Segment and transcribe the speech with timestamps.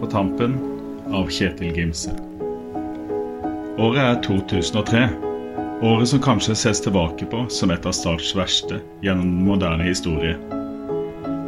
[0.00, 0.56] på tampen
[1.14, 2.12] av Kjetil Gimse.
[3.78, 5.02] Året er 2003.
[5.86, 10.34] Året som kanskje ses tilbake på som et av Starts verste gjennom moderne historie.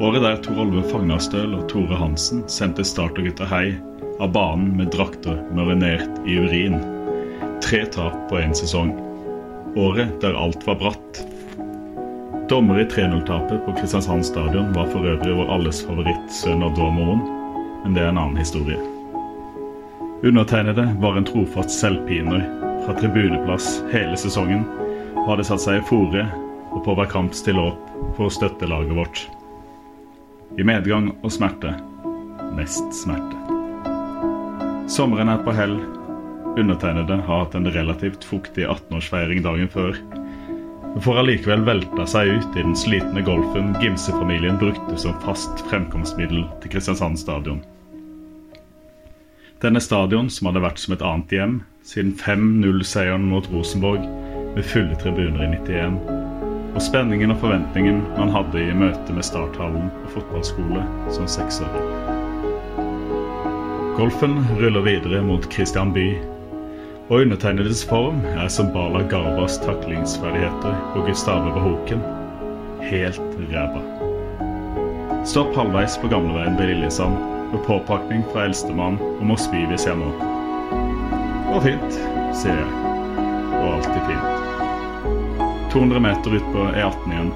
[0.01, 3.75] Året der Tor Olve Fagnastøl og Tore Hansen sendte Start og gutta hei
[4.21, 6.79] av banen med drakter marinert i urin.
[7.65, 8.95] Tre tap på én sesong.
[9.77, 11.21] Året der alt var bratt.
[12.51, 17.21] Dommer i 3-0-tapet på Kristiansand stadion var for øvrig vår alles favoritt Sønn av Dormoen,
[17.85, 18.79] men det er en annen historie.
[20.23, 22.43] Undertegnede var en trofast selvpiner
[22.85, 24.67] fra tribuneplass hele sesongen
[25.17, 26.27] og hadde satt seg i fore
[26.71, 27.87] og på hver kamp stille opp
[28.17, 29.23] for å støtte laget vårt.
[30.59, 31.73] I medgang og smerte.
[32.57, 33.39] Mest smerte.
[34.91, 35.77] Sommeren er på hell.
[36.59, 39.95] Undertegnede har hatt en relativt fuktig 18-årsfeiring dagen før.
[40.99, 46.73] Får allikevel velta seg ut i den slitne golfen Gimse-familien brukte som fast fremkomstmiddel til
[46.73, 47.61] Kristiansand stadion.
[49.63, 51.55] Denne stadion, som hadde vært som et annet hjem
[51.87, 54.03] siden 5-0-seieren mot Rosenborg
[54.57, 56.01] med fulle tribuner i 91,
[56.75, 60.83] og spenningen og forventningen man hadde i møte med starthallen og fotballskole
[61.15, 61.87] som seksåring.
[64.01, 66.09] Golfen ruller videre mot Kristian By,
[67.11, 72.05] og undertegnedes form er som Bala Garbas taklingsferdigheter og Gustave Behoken.
[72.87, 73.83] Helt ræva.
[75.27, 77.19] Stopp halvveis på gamleveien ved Lillesand
[77.51, 80.13] med påpakning fra eldstemann om å spy hvis jeg må.
[81.51, 81.99] Og fint,
[82.39, 82.95] sier jeg.
[83.59, 85.51] Og alltid fint.
[85.75, 87.33] 200 meter ut på E18 igjen.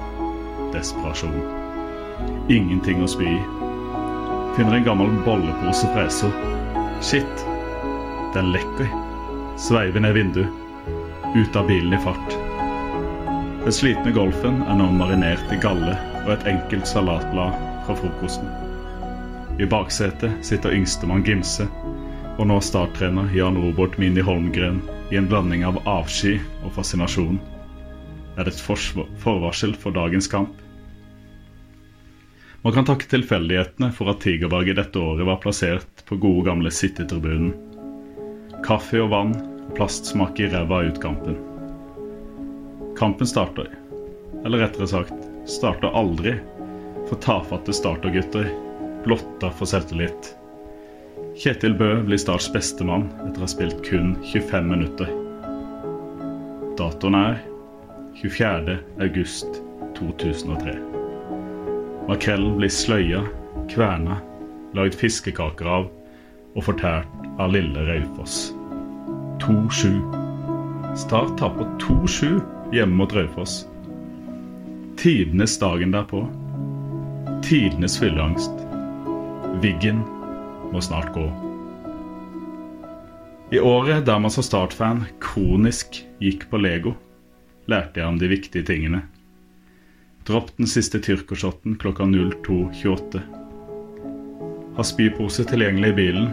[0.71, 1.35] Desperasjon.
[2.47, 3.41] Ingenting å spy i.
[4.55, 6.31] Finner en gammel bollepose fra Esso.
[7.03, 7.43] Shit,
[8.37, 9.04] den lekker.
[9.57, 10.47] Sveiver ned vinduet.
[11.35, 12.33] Ut av bilen i fart.
[13.63, 15.93] Den slitne golfen er nå marinert i galle
[16.25, 17.55] og et enkelt salatblad
[17.85, 18.49] fra frokosten.
[19.55, 21.69] I baksetet sitter yngstemann Gimse,
[22.35, 26.35] og nå starttrener Jan Robert Mini Holmgren i en blanding av avsky
[26.65, 27.39] og fascinasjon.
[28.35, 28.65] Er det et
[29.23, 30.51] forvarsel for dagens kamp?
[32.65, 37.55] Man kan takke tilfeldighetene for at Tigerberget dette året var plassert på gode gamle sittetribunen.
[38.63, 41.35] Kaffe og vann og plastsmak i ræva ut kampen.
[42.95, 43.67] Kampen starter,
[44.45, 46.37] eller rettere sagt starter aldri,
[47.09, 48.47] for tafatte startergutter
[49.05, 50.31] blotta for selvtillit.
[51.35, 55.11] Kjetil Bø blir Starts bestemann etter å ha spilt kun 25 minutter.
[56.79, 57.41] Datoen er
[58.21, 58.77] 24.
[59.03, 59.59] august
[59.99, 60.77] 2003.
[62.07, 63.25] Makrellen blir sløya,
[63.71, 64.21] kverna,
[64.77, 65.89] lagd fiskekaker av
[66.55, 68.53] og fortært av lille Raufoss.
[69.39, 70.95] 2-7.
[70.95, 72.41] Start taper 2-7
[72.73, 73.67] hjemme mot Raufoss.
[74.97, 76.27] Tidenes dagen derpå.
[77.43, 78.51] Tidenes fylleangst.
[79.61, 80.03] Wiggen
[80.71, 81.27] må snart gå.
[83.51, 86.95] I året der man som Start-fan kronisk gikk på Lego,
[87.69, 89.03] lærte jeg om de viktige tingene.
[90.25, 93.21] Dropp den siste tyrkershoten klokka 02.28.
[94.75, 96.31] Ha spypose tilgjengelig i bilen,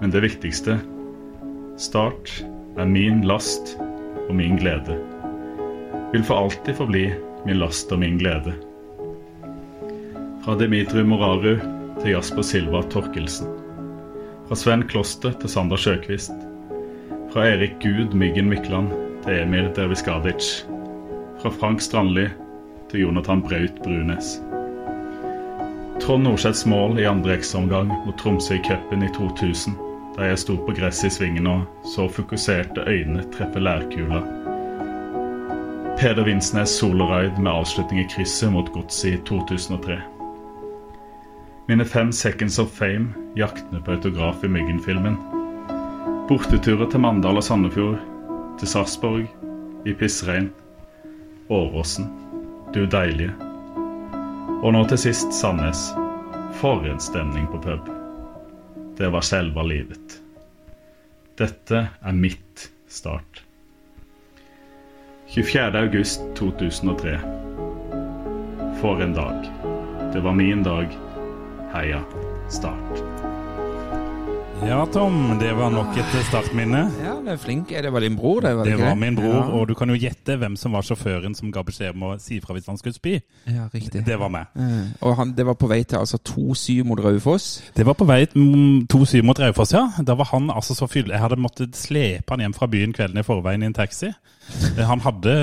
[0.00, 0.78] men det viktigste
[1.80, 2.30] Start
[2.78, 3.74] er min last
[4.28, 4.94] og min glede.
[6.12, 7.08] Vil for alltid forbli
[7.46, 8.54] min last og min glede.
[10.44, 11.56] Fra Dimitri Moraru
[12.00, 13.50] til Jasper Silva Torkelsen.
[14.48, 16.34] Fra Sven Kloster til Sander Sjøkvist.
[17.32, 18.92] Fra Erik Gud Myggen Mykland
[19.24, 20.64] til Emir Derviskadic.
[21.42, 22.28] Fra Frank Strandli
[22.90, 24.36] til Jonathan Braut Brunes.
[26.02, 29.74] Trond Norseths mål i andre ekstraomgang mot Tromsø i cupen i 2000,
[30.16, 34.22] da jeg sto på gresset i svingen og så fokuserte øynene treffe lærkula.
[35.98, 39.98] Peder Vinsnes soloraid med avslutning i krysset mot Godset i 2003.
[41.68, 45.16] Mine fem seconds of fame jaktene på autograf i Myggen-filmen.
[46.28, 47.98] Borteturer til Mandal og Sandefjord,
[48.58, 49.26] til Sarpsborg,
[49.86, 50.50] i pissregn.
[51.50, 52.08] Åråsen,
[52.74, 53.32] du deilige.
[54.62, 55.90] Og nå til sist Sandnes.
[56.60, 58.03] For en stemning på pub.
[58.96, 60.20] Det var selve livet.
[61.34, 63.42] Dette er mitt start.
[65.34, 65.78] 24.
[65.80, 67.16] august 2003.
[68.78, 69.50] For en dag.
[70.14, 70.86] Det var min dag.
[71.74, 72.04] Heia
[72.48, 73.13] Start.
[74.62, 76.84] Ja, Tom, det var nok et startminne.
[77.02, 77.68] Ja, det er flink.
[77.68, 78.52] Det var din bror, det?
[78.56, 80.82] var det Det var min bror, Ja, og du kan jo gjette hvem som var
[80.86, 83.20] sjåføren som ga beskjed om å si fra hvis han skulle spy.
[83.46, 84.04] ja riktig.
[84.06, 84.46] Det var meg.
[84.54, 84.94] Mm.
[85.00, 87.62] Og han, det var på vei til altså 2-7 mot Raufoss.
[87.76, 89.88] Det var på vei til 2-7 mot Raufoss, ja.
[90.06, 91.10] Da var han altså så fyll...
[91.10, 94.12] Jeg hadde måttet slepe han hjem fra byen kvelden i forveien i en taxi.
[94.78, 95.34] Han hadde,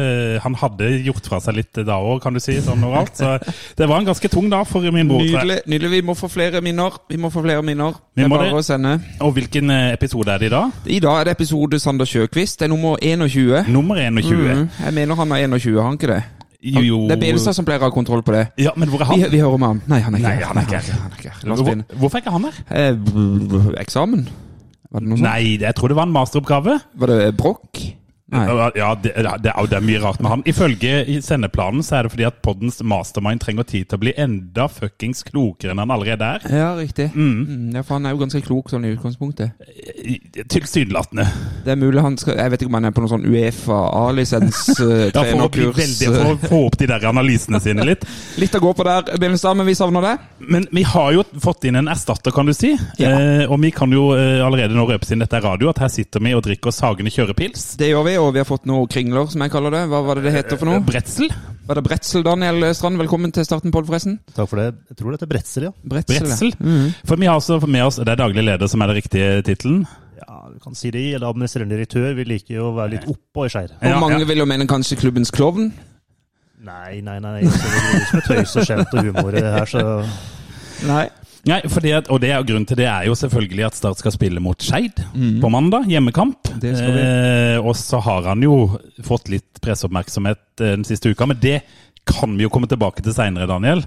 [0.44, 2.58] han hadde gjort fra seg litt da òg, kan du si.
[2.64, 3.16] sånn overalt.
[3.18, 3.32] Så
[3.78, 5.22] det var en ganske tung dag for min bror.
[5.24, 5.60] Nydelig.
[5.68, 5.92] nydelig.
[5.92, 6.98] Vi må få flere minner.
[7.10, 7.96] Vi må få flere minner.
[8.16, 8.60] Vi det er bare det.
[8.60, 8.94] å sende.
[9.22, 10.72] Og hvilken eh, episode er det i dag?
[10.86, 12.60] I dag er det episode Sander Sjøkvist.
[12.60, 13.68] Det er nummer 21.
[13.72, 14.38] Nummer 21.
[14.38, 16.22] Mm, jeg mener han er 21, har han ikke det?
[16.76, 18.44] Han- Det er Benestad som pleier å ha kontroll på det.
[18.62, 19.18] Ja, men hvor er han?
[19.20, 19.82] Vi, vi hører med ham.
[19.90, 21.00] Nei, han er ikke Nei, han er ikke her.
[21.02, 21.56] Han er ikke her.
[21.56, 22.60] Hvor, hvorfor er ikke han her?
[22.70, 24.28] Eh, eksamen?
[24.92, 25.26] Var det noe sånt?
[25.26, 26.78] Nei, jeg tror det var en masteroppgave.
[27.02, 27.82] Var det brokk?
[28.32, 28.46] Nei.
[28.80, 30.44] Ja, det, det, er, det er mye rart med han.
[30.48, 34.68] Ifølge sendeplanen så er det fordi at poddens mastermind trenger tid til å bli enda
[34.72, 36.46] fuckings klokere enn han allerede er.
[36.48, 37.10] Ja, riktig.
[37.16, 39.52] Mm, ja, for han er jo ganske klok sånn i utgangspunktet.
[40.52, 41.26] Tilsynelatende.
[41.66, 43.80] Det er mulig han skal Jeg vet ikke om han er på noen sånn Uefa
[44.02, 45.10] A-lisens trenerkurs.
[45.22, 48.06] Ja, for å bli veldig For å få opp de der analysene sine litt.
[48.42, 50.14] Litt å gå på der, Benestad, men vi savner det.
[50.52, 52.72] Men vi har jo fått inn en erstatter, kan du si.
[53.00, 53.12] Ja.
[53.12, 55.92] Eh, og vi kan jo eh, allerede nå røpe siden dette er radio, at her
[55.94, 57.68] sitter vi og drikker Sagene kjørepils.
[57.80, 59.82] Det gjør vi, og vi har fått noe kringler, som jeg kaller det.
[59.92, 60.82] Hva var det det heter for noe?
[60.86, 61.32] Bretzel.
[61.68, 62.98] Var det Bretzel, Daniel Strand?
[63.02, 64.18] Velkommen til starten, Pål, forresten.
[64.36, 64.70] Takk for det.
[64.92, 65.74] Jeg tror det heter Bretzel, ja.
[65.94, 66.16] Bretzel.
[66.18, 66.24] ja.
[66.28, 66.54] Bretzel.
[66.60, 66.88] Mhm.
[67.08, 69.86] For vi har altså med oss Det er daglig leder som er den riktige tittelen.
[70.22, 72.14] Ja, du kan si det, eller administrerende direktør.
[72.18, 73.72] Vi liker jo å være litt oppå i skjær.
[73.82, 74.26] Og Ja, mange ja.
[74.30, 75.72] vil jo mene kanskje klubbens klovn.
[76.62, 77.40] Nei, nei, nei.
[77.50, 79.86] Så det er ikke med tøys og skjemt og humor her, så
[80.86, 81.08] Nei.
[81.50, 84.44] Nei, at, og det er grunnen til det er jo selvfølgelig at Start skal spille
[84.44, 85.02] mot Skeid
[85.42, 85.88] på mandag.
[85.90, 86.52] Hjemmekamp.
[86.62, 87.06] Det skal vi.
[87.06, 88.58] Eh, og så har han jo
[89.08, 91.62] fått litt presseoppmerksomhet eh, den siste uka, men det
[92.06, 93.82] kan vi jo komme tilbake til seinere, Daniel.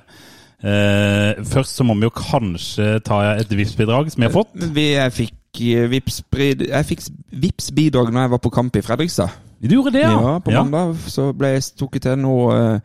[0.65, 4.53] Eh, først så må vi jo kanskje ta et Vipps-bidrag som vi har fått.
[4.75, 9.31] Vi, jeg fikk eh, Vipps-bidrag når jeg var på kamp i Fredrikstad.
[9.65, 10.13] Du gjorde det, ja?
[10.13, 12.79] Ja, på mandag så ble jeg stukket til noe, eh,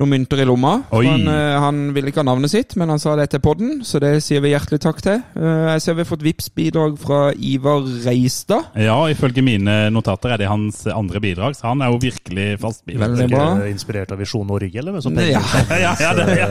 [0.00, 0.72] noen mynter i lomma.
[0.96, 1.04] Oi.
[1.06, 4.00] Han, eh, han ville ikke ha navnet sitt, men han sa det til podden, så
[4.02, 5.20] det sier vi hjertelig takk til.
[5.38, 8.72] Eh, Jeg ser vi har fått vips bidrag fra Ivar Reistad.
[8.80, 12.84] Ja, ifølge mine notater er det hans andre bidrag, så han er jo virkelig fast
[12.86, 13.14] bidrag.
[13.14, 13.46] Veldig bra.
[13.70, 15.00] inspirert av Visjon Norge, eller?
[15.04, 15.42] Sånn Ja.
[15.70, 16.50] Ja, ja, det, ja.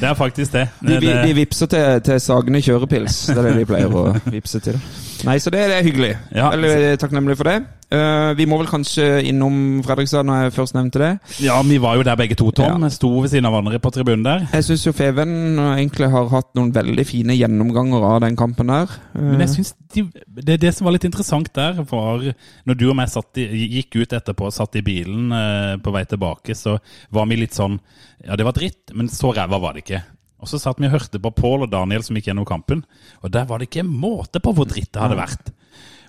[0.00, 0.68] det er faktisk det.
[0.80, 3.26] De, vi, de vipser til, til Sagene kjørepils.
[3.30, 4.78] Det er det de pleier å vipse til.
[5.26, 6.14] Nei, så det, det er hyggelig.
[6.34, 6.50] Ja.
[6.54, 7.58] Veldig takknemlig for det.
[7.90, 11.08] Uh, vi må vel kanskje innom Fredrikstad når jeg først nevnte det.
[11.42, 12.84] ja, vi var jo der begge to, Tom.
[12.86, 12.90] Ja.
[12.94, 14.44] Sto ved siden av hverandre på tribunen der.
[14.54, 18.94] Jeg syns jo Feven egentlig har hatt noen veldig fine gjennomganger av den kampen der.
[19.16, 19.24] Uh.
[19.32, 20.06] Men jeg synes de,
[20.38, 22.30] det, det som var litt interessant der, var
[22.68, 26.06] når du og meg satt gikk ut etterpå og satt i bilen uh, på vei
[26.06, 26.78] tilbake, så
[27.10, 27.80] var vi litt sånn
[28.22, 30.04] Ja, det var dritt, men så ræva var det ikke.
[30.40, 32.84] Og så satt vi og hørte på Pål og Daniel som gikk gjennom kampen,
[33.20, 35.52] og der var det ikke måte på hvor dritt det hadde vært.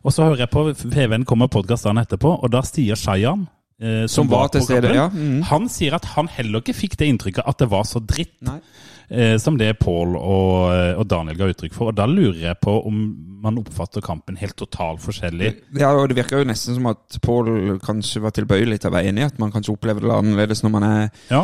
[0.02, 3.46] Og så hører jeg på FVN kommer podkasten etterpå, og da sier Shayan
[3.82, 5.10] eh, Som var til på stede, ja.
[5.10, 5.42] Mhm.
[5.52, 8.38] Han sier at han heller ikke fikk det inntrykket at det var så dritt
[9.10, 11.92] eh, som det Pål og, og Daniel ga uttrykk for.
[11.92, 13.04] Og da lurer jeg på om
[13.42, 15.54] man oppfatter kampen helt totalt forskjellig.
[15.80, 19.10] Ja, og Det virker jo nesten som at Pål kanskje var tilbøyelig til å være
[19.10, 21.42] enig i at man kanskje opplever det annerledes når man er Ja.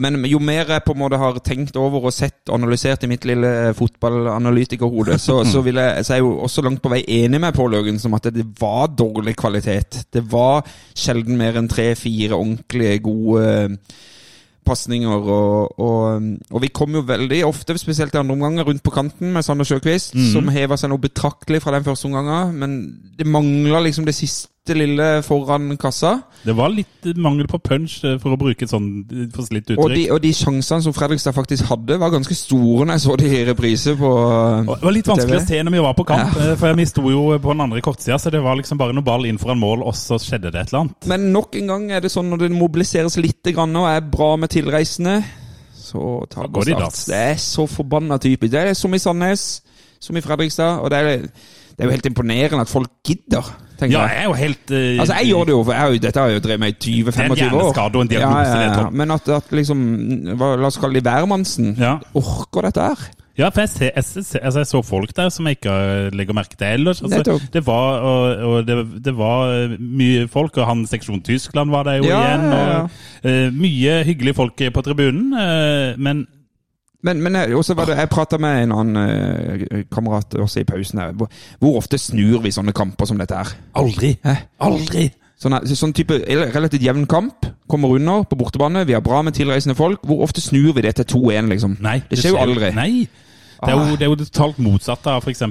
[0.00, 3.10] Men jo mer jeg på en måte har tenkt over og sett og analysert i
[3.10, 7.40] mitt lille fotballanalytikerhode, så, så, jeg, så er jeg jo også langt på vei enig
[7.42, 10.04] med Pål Jørgensen om at det var dårlig kvalitet.
[10.12, 10.64] Det var
[10.96, 13.78] sjelden mer enn tre-fire ordentlige, gode
[14.64, 15.10] pasninger.
[15.10, 19.34] Og, og, og vi kom jo veldig ofte, spesielt i andre omganger, rundt på kanten
[19.34, 22.56] med Sander Sjøkvist, som heva seg noe betraktelig fra den første omgangen.
[22.62, 22.80] Men
[23.18, 26.22] det mangla liksom det siste lille foran kassa.
[26.44, 29.04] det var litt mangel på punch, eh, for å bruke et sånn
[29.34, 29.82] forslitt uttrykk.
[29.82, 33.16] Og de, og de sjansene som Fredrikstad faktisk hadde, var ganske store når jeg så
[33.20, 34.70] de i reprise på TV.
[34.70, 36.54] Det var litt vanskelig å se når vi var på kamp, ja.
[36.56, 39.28] for vi sto jo på den andre kortsida, så det var liksom bare noe ball
[39.28, 41.10] inn foran mål, og så skjedde det et eller annet.
[41.12, 44.30] Men nok en gang er det sånn når det mobiliseres litt grann og er bra
[44.40, 45.18] med tilreisende,
[45.76, 47.02] så går det Start.
[47.10, 48.54] Det er så forbanna typisk.
[48.54, 49.44] Det er som i Sandnes,
[50.00, 53.44] som i Fredrikstad, og det er, det er jo helt imponerende at folk gidder,
[53.80, 54.20] tenker Ja, jeg.
[54.20, 56.44] er jo helt uh, Altså, jeg gjør det jo, for jeg dette har jeg jo
[56.48, 57.12] drevet med i 20-25 år.
[57.14, 58.88] Det er en hjerneskade og en diagnose, Ja, ja, ja.
[58.90, 59.84] Men at, at liksom,
[60.38, 61.98] hva, la oss kalle det hvermannsen, Ja.
[62.14, 63.04] orker dette her.
[63.34, 66.10] Ja, for jeg, ser, jeg, ser, altså jeg så folk der som jeg ikke eh,
[66.14, 67.00] legger merke til ellers.
[67.02, 71.72] Altså, det var, og, og det, det var eh, mye folk, og han seksjon Tyskland
[71.74, 72.44] var der jo Ja, igjen.
[72.52, 72.78] ja, ja.
[72.84, 76.28] Og, eh, mye hyggelige folk på tribunen, uh, men
[77.04, 80.68] Men, men jeg, også var det, jeg prata med en annen eh, kamerat også i
[80.68, 81.12] pausen her.
[81.18, 81.28] Hvor,
[81.60, 83.52] hvor ofte snur vi sånne kamper som dette her?
[83.80, 84.14] Aldri!
[84.24, 84.46] Eh?
[84.64, 85.10] Aldri!
[85.40, 87.44] Sånn, sånn type relativt jevn kamp.
[87.68, 88.86] Kommer under på bortebane.
[88.88, 90.04] Vi har bra med tilreisende folk.
[90.08, 91.76] Hvor ofte snur vi det til 2-1, liksom?
[91.84, 92.70] Nei, det skjer jo aldri.
[92.76, 92.90] Nei.
[93.64, 95.42] Det er, jo, det er jo totalt motsatte av f.eks.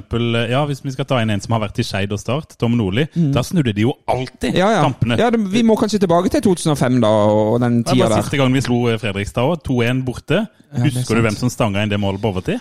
[0.50, 2.76] Ja, hvis vi skal ta inn en som har vært i Skeid og Start, Tom
[2.78, 3.06] Nordli.
[3.34, 4.58] Da snudde de jo alltid Mm.
[4.58, 4.82] Ja, ja.
[4.84, 5.16] kampene.
[5.18, 8.52] ja det, vi må kanskje tilbake til 2005 da, og den Det var siste gang
[8.52, 9.62] vi slo Fredrikstad òg.
[9.66, 10.46] 2-1 borte.
[10.74, 12.60] er Husker du hvem som stanga inn det målet på overtid?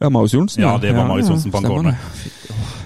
[0.00, 0.62] Ja, Marius Johnsen.
[0.64, 1.94] Ja, det var Marius Johnsen på corner.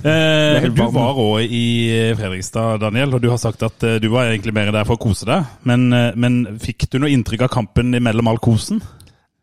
[0.06, 4.28] Eh, du var òg i Fredrikstad, Daniel, og du har sagt at eh, du var
[4.30, 5.48] egentlig mer der for å kose deg.
[5.66, 8.78] Men, eh, men fikk du noe inntrykk av kampen mellom all kosen?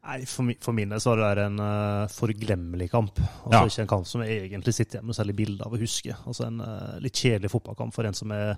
[0.06, 3.18] Nei, for, mi, for min del så var det der en uh, forglemmelig kamp.
[3.18, 3.64] Altså Ja.
[3.66, 6.14] Ikke en kamp som jeg egentlig sitter igjen med særlig bilde av å huske.
[6.30, 8.54] Altså En uh, litt kjedelig fotballkamp for en som er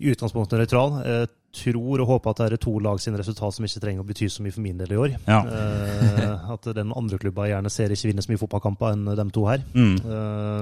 [0.00, 0.94] i utgangspunktet nøytral.
[1.04, 4.08] Jeg tror og håper at det er to lag sine resultat som ikke trenger å
[4.08, 5.16] bety så mye for min del i år.
[5.26, 5.40] Ja.
[5.44, 9.44] uh, at den andre klubba gjerne ser ikke vinner så mye fotballkamper enn dem to
[9.48, 9.64] her.
[9.72, 9.96] Mm.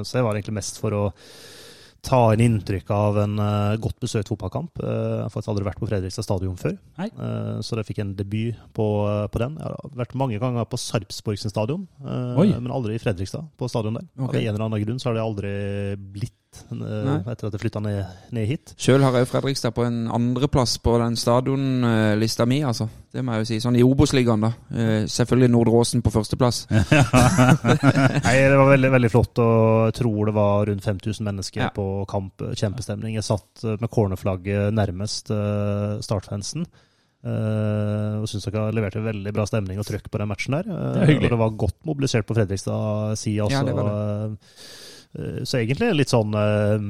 [0.06, 1.04] Så jeg var egentlig mest for å
[2.08, 4.80] ta inn inntrykk av en uh, godt besøkt fotballkamp.
[4.80, 8.14] Uh, jeg har faktisk aldri vært på Fredrikstad stadion før, uh, så jeg fikk en
[8.18, 8.88] debut på,
[9.32, 9.58] på den.
[9.60, 14.08] Jeg har vært mange ganger på Sarpsborg stadion, men aldri i Fredrikstad, på stadion der.
[14.16, 14.42] Okay.
[14.42, 15.54] Av en eller annen grunn så har det aldri
[16.16, 16.37] blitt
[16.72, 17.98] eh, etter at jeg flytta ned,
[18.34, 18.72] ned hit.
[18.80, 22.88] Sjøl har jeg Fredrikstad på en andreplass på den stadionlista mi, altså.
[23.12, 23.58] Det må jeg jo si.
[23.64, 24.50] Sånn i Obos-ligaen, da.
[24.72, 26.64] Eh, Selvfølgelig Nordre Åsen på førsteplass.
[26.72, 31.70] Nei, Det var veldig veldig flott, og jeg tror det var rundt 5000 mennesker Ja.
[31.74, 32.44] på kamp.
[32.58, 33.14] Kjempestemning.
[33.18, 36.66] Jeg satt eh, med cornerflagget nærmest uh, startfansen.
[37.18, 40.68] Uh, og syns dere leverte veldig bra stemning og trøkk på den matchen der.
[40.70, 43.48] Uh, Det og det var godt mobilisert på Fredrikstad-sida.
[43.50, 43.90] Ja, Altså, det var
[44.28, 44.36] Eh,
[45.44, 46.88] så egentlig litt sånn eh,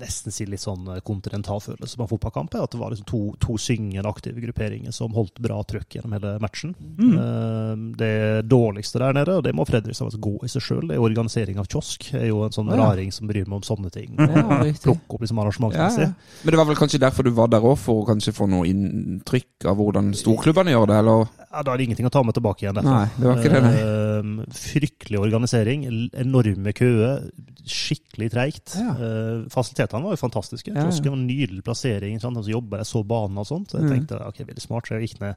[0.00, 2.54] Nesten si litt sånn kontinental kontinentalfølelse på en fotballkamp.
[2.60, 6.34] At det var liksom to, to syngende, aktive grupperinger som holdt bra trøkk gjennom hele
[6.42, 6.74] matchen.
[6.98, 7.14] Mm.
[7.16, 10.96] Eh, det dårligste der nede, og det må Fredrikstad faktisk gå i seg sjøl, det
[10.98, 12.10] er organisering av kiosk.
[12.12, 12.76] Jeg er jo en sånn Ja.
[12.84, 14.14] raring som bryr meg om sånne ting.
[14.18, 14.60] Ja.
[14.84, 16.06] Plukke opp liksom arrangementsmessig.
[16.10, 16.12] ja.
[16.44, 18.66] Men det var vel kanskje derfor du var der òg, for å kanskje få noe
[18.68, 21.26] inntrykk av hvordan storklubbene gjør det, eller?
[21.50, 22.74] Ja, Da er det ingenting å ta med tilbake igjen.
[22.76, 23.00] derfra.
[23.00, 23.76] Nei, det var ikke det, nei.
[23.80, 27.30] Eh, fryktelig organisering, enorme køer,
[27.66, 28.76] skikkelig treigt.
[28.78, 28.92] Ja.
[28.92, 29.46] Eh,
[29.86, 30.72] fasilitetene var jo fantastiske.
[30.74, 32.20] Kiosken var en nydelig plassering.
[32.20, 32.36] Sant?
[32.36, 33.70] Og så jobba jeg, så banen og sånt.
[33.70, 34.06] Så jeg Mm.
[34.06, 34.86] tenkte ok, veldig smart.
[34.86, 35.34] Så jeg gikk ned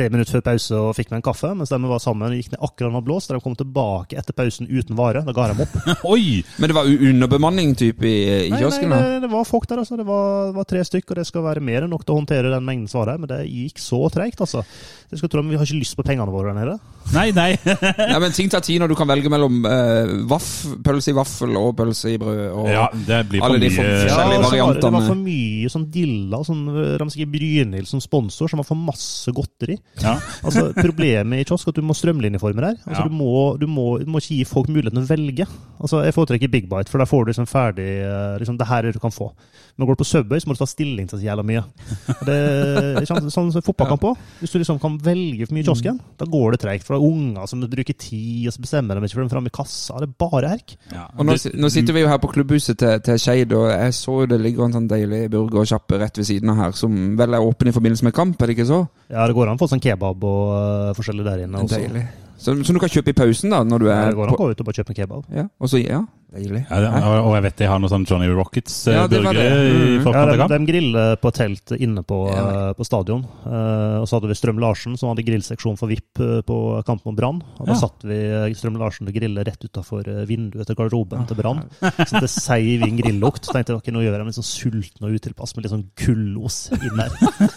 [0.00, 1.50] tre minutter før pause og fikk meg en kaffe.
[1.56, 3.28] Mens de var sammen, gikk ned akkurat når blåst.
[3.30, 5.20] Da de kom tilbake etter pausen uten vare.
[5.26, 5.74] Da ga de opp.
[6.14, 6.40] Oi!
[6.56, 8.16] Men det var underbemanning type i,
[8.46, 8.88] i Nei, kiosken?
[8.94, 9.98] nei, det, det var folk der, altså.
[10.00, 12.20] Det var, det var tre stykk, og det skal være mer enn nok til å
[12.22, 13.20] håndtere den mengden som var her.
[13.22, 14.64] Men det gikk så treigt, altså.
[15.10, 16.78] Jeg skal tro, Vi har ikke lyst på pengene våre der nede.
[17.16, 17.50] Nei, nei.
[18.12, 20.48] Ja, men ting tar tid når du kan velge mellom eh, vaff,
[20.84, 22.42] pølse i vaffel og pølse i brød.
[22.54, 24.76] Og, Ja, det blir for Alle de mye forskjellige Ja, variantene.
[24.76, 26.40] det, det var for mye sånn dilla.
[26.46, 26.62] Sånn,
[27.02, 29.78] Ramsike Brynhild som sponsor, som har for masse godteri.
[30.00, 30.14] Ja.
[30.46, 32.78] Altså, Problemet i kiosk er at du må strømlinjeforme der.
[32.86, 33.08] Altså, Ja.
[33.08, 35.46] du, må, du, må, du må ikke gi folk muligheten å velge.
[35.80, 38.78] Altså, Jeg foretrekker Big Bite, for der får du liksom ferdig eh, liksom, Det her
[38.84, 39.30] er det du kan få.
[39.76, 41.62] Men går du på Subway, så må du ta stilling til så jævla mye.
[42.26, 42.36] Det,
[43.00, 44.24] er sånn som fotballkamp òg.
[44.40, 46.84] Hvis du liksom kan velge for mye i kiosken, da går det treigt.
[46.86, 49.52] For det er unger som bruker tid, og så bestemmer de ikke for dem framme
[49.52, 50.00] i kassa.
[50.02, 50.74] Det er bare herk.
[50.92, 51.06] Ja.
[51.16, 54.18] Og nå, nå sitter vi jo her på klubbhuset til, til Skeid, og jeg så
[54.30, 57.70] det ligger en sånn deilig burgersjappe rett ved siden av her, som vel er åpen
[57.72, 58.82] i forbindelse med kamp, er det ikke så?
[59.10, 61.78] Ja, det går an å sånn kebab og uh, forskjellig der inne også.
[61.80, 62.08] Deilig.
[62.40, 64.36] Så, som du kan kjøpe i pausen, da, når du er det går an å
[64.40, 65.26] gå ut og bare kjøpe en kebab.
[65.36, 65.98] Ja, og så, ja,
[66.32, 66.62] deilig.
[66.70, 69.50] Ja, det, og og jeg vet de har noe sånn Johnny Ja, Rockets-burgere det.
[69.60, 70.08] i Mm.
[70.08, 72.46] Ja, de, de griller på telt inne på, Ja.
[72.70, 73.26] eh, på stadion.
[73.44, 76.56] Uh, og så hadde vi Strøm Larsen, som hadde grillseksjon for VIP eh, på
[76.88, 77.42] kampen mot Brann.
[77.60, 77.80] Og da Ja.
[77.84, 81.66] satt vi eh, Strøm Larsen til å grille rett utafor vinduet til garderoben til Brann.
[82.08, 83.44] Så det seiv inn grillukt.
[83.44, 85.76] Så tenkte jeg okay, nå gjør jeg meg litt sånn sulten og utilpass med litt
[85.76, 87.12] sånn kullos inn der.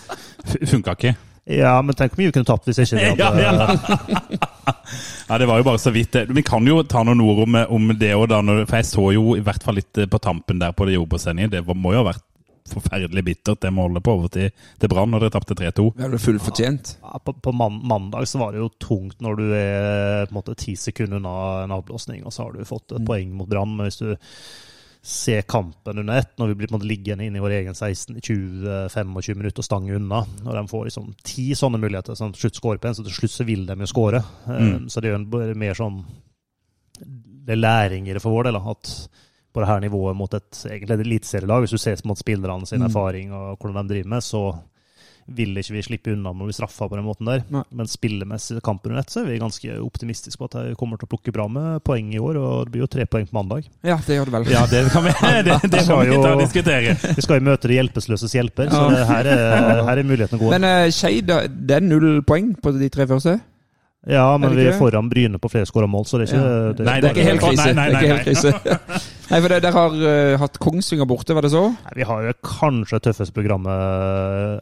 [0.73, 1.15] Funka ikke.
[1.49, 4.37] Ja, men tenk hvor mye vi kunne tapt hvis ikke vi hadde Ja, ja.
[5.27, 6.27] Ja, det var jo bare så vidt det.
[6.35, 8.31] Vi kan jo ta noen ord om, om det òg,
[8.67, 11.51] For jeg så jo i hvert fall litt eh, på tampen der på det Jobo-sendingen.
[11.51, 12.25] Det må jo ha vært
[12.69, 15.87] forferdelig bittert, det målet på overtid til Brann når dere tapte 3-2.
[15.97, 16.93] Det er vel fullt fortjent.
[17.03, 20.37] Ja, på, på man, mandag så var det jo tungt når du er på en
[20.37, 21.35] måte ti sekunder unna
[21.65, 23.75] en avblåsning, og så har du fått et poeng mot Brann.
[23.75, 24.13] Men hvis du
[25.03, 27.75] ser kampen under ett, når vi blir på en måte liggende inne i vår egen
[27.75, 32.45] 16 20-25 minutter og stange unna, og de får liksom ti sånne muligheter som til
[32.45, 34.21] slutt scorer på en, så til slutt så vil de jo score.
[34.47, 34.87] Mm.
[34.87, 36.03] Så det er jo en mer sånn
[37.43, 38.91] Det er læring i det for vår del, at
[39.53, 42.65] på det her nivået mot et egentlig eliteserielag, hvis du ser på en måte spillerne
[42.65, 42.87] sin Mm.
[42.87, 44.43] erfaring og hvordan de driver med, så
[45.25, 47.43] vil ikke vi slippe unna med å bli straffa på den måten der.
[47.53, 47.63] Nei.
[47.75, 51.07] Men spillemessig kampen under ett, så er vi ganske optimistiske på at de kommer til
[51.07, 52.39] å plukke bra med poeng i år.
[52.41, 53.69] Og det blir jo tre poeng på mandag.
[53.85, 54.51] Ja, det gjør det vel.
[54.53, 55.15] Ja, det kan vi,
[55.47, 56.97] det, det må vi ta og diskutere.
[57.19, 60.57] Vi skal jo møte de hjelpeløses hjelper, så det, her, er, her er muligheten gode.
[60.57, 63.39] Men uh, Skeid, det er null poeng på de tre første?
[64.05, 66.43] Ja, men Er vi er foran Bryne på flere skåra mål, så det er ikke
[66.43, 66.73] Ja.
[66.75, 67.73] det, Nei, Det er ikke helt krise.
[67.73, 68.99] nei, nei, nei, nei.
[69.33, 71.61] Nei, for Dere har uh, hatt Kongsvinger borte, var det så?
[71.71, 73.71] Nei, Vi har jo kanskje tøffeste programmet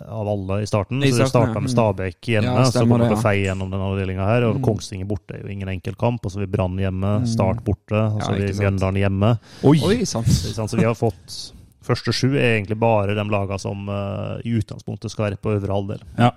[0.06, 1.02] av alle i starten.
[1.04, 1.64] I så Vi starten, starta ja.
[1.66, 3.18] med Stabæk hjemme, Ja, så kommer det, ja.
[3.26, 4.46] Fei gjennom denne avdelinga her.
[4.52, 4.64] Og Mm.
[4.70, 6.24] Kongsvinger borte er jo ingen enkel kamp.
[6.26, 8.54] Og så har vi Brann hjemme, Start borte, og så Ja, vi.
[8.62, 9.34] Mjøndalen hjemme.
[9.64, 9.80] Oi!
[9.84, 10.28] Oi, sant?
[10.30, 15.10] Så vi har fått Første sju er egentlig bare de lagene som uh, i utgangspunktet
[15.14, 16.04] skal være på øvre halvdel.
[16.20, 16.30] Ja.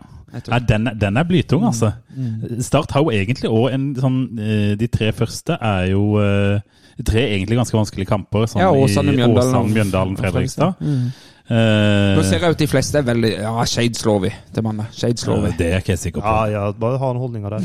[0.48, 1.92] Nei, den, den er blytung, altså.
[2.16, 2.62] Mm.
[2.64, 6.58] Start har jo egentlig òg en sånn eh, De tre første er jo uh,
[7.06, 8.48] tre egentlig ganske vanskelige kamper.
[8.50, 10.80] Sånn Ja, Åsane, Mjøndalen og- Åsane, Mjøndalen, Fredrikstad.
[10.80, 11.12] Mm.
[11.44, 14.86] Eh, Nå ser jeg ut de fleste er veldig Ja, Shades vi til mannen.
[14.96, 15.50] Shades slår vi.
[15.58, 16.30] det er jeg ikke jeg sikker på.
[16.32, 17.64] Ja, ja, bare ha en holdning av det.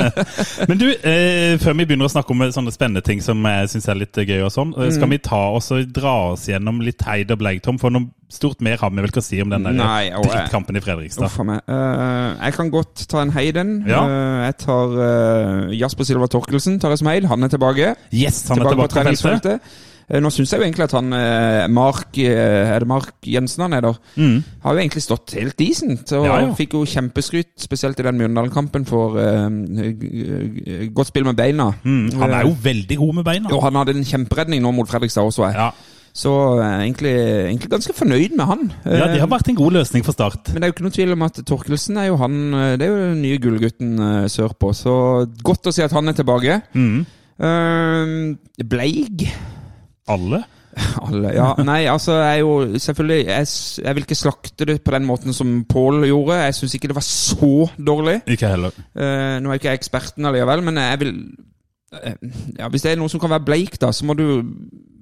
[0.68, 3.88] Men du, eh, før vi begynner å snakke om sånne spennende ting som jeg syns
[3.88, 4.92] er litt gøy, og sånn, eh, Mm.
[4.98, 7.80] skal vi ta oss og dra oss gjennom litt Heid og Blegtom?
[7.80, 10.28] For noe stort mer har vi vel ikke å si om den der Nei, og
[10.28, 11.24] drittkampen i Fredrikstad.
[11.24, 11.40] Uff.
[11.40, 13.74] Eh, jeg kan godt ta en Heiden.
[13.88, 14.04] Ja.
[14.44, 17.24] Jeg tar Jasper Silva Torkelsen tar jeg som heid.
[17.32, 17.94] Han er tilbake.
[18.12, 19.60] Yes, han er tilbake, tilbake på på treningsfeltet.
[20.08, 23.64] Eh, nå syns jeg jo egentlig at han eh, Mark eh, Er det Mark Jensen
[23.64, 23.96] han er der?
[24.14, 24.36] Mm.
[24.62, 26.12] Har jo egentlig stått helt decent.
[26.14, 26.52] Og Ja, ja.
[26.54, 31.72] fikk jo kjempeskryt, spesielt i den Mjøndalen-kampen, for g- godt spill med beina.
[31.82, 32.12] Mm.
[32.20, 33.50] Han er jo veldig god med beina.
[33.52, 35.48] Og han hadde en kjemperedning nå mot Fredrikstad også.
[35.50, 35.54] Jeg.
[35.58, 35.70] Ja.
[36.16, 36.30] Så
[36.62, 37.12] egentlig,
[37.50, 38.62] egentlig ganske fornøyd med han.
[38.86, 40.48] ja, det har vært en god løsning for Start.
[40.54, 42.38] Men det er jo ikke noe tvil om at Torkelsen er jo han
[42.80, 43.98] Det er jo den nye gullgutten
[44.32, 44.70] sørpå.
[44.72, 44.94] Så
[45.44, 46.62] godt å si at han er tilbake.
[46.72, 47.04] Mm.
[47.36, 48.32] Uh,
[48.64, 49.26] Bleig
[50.08, 50.42] Alle?
[51.06, 51.48] Alle, ja.
[51.64, 53.46] Nei, altså, jeg jo selvfølgelig jeg,
[53.84, 56.40] jeg vil ikke slakte det på den måten som Pål gjorde.
[56.42, 58.20] Jeg syns ikke det var så dårlig.
[58.28, 58.76] Ikke heller.
[58.92, 61.14] Eh, nå er jeg ikke jeg eksperten allikevel, men jeg vil
[62.02, 62.18] eh,
[62.58, 64.42] ja, Hvis det er noe som kan være bleik, da, så må jo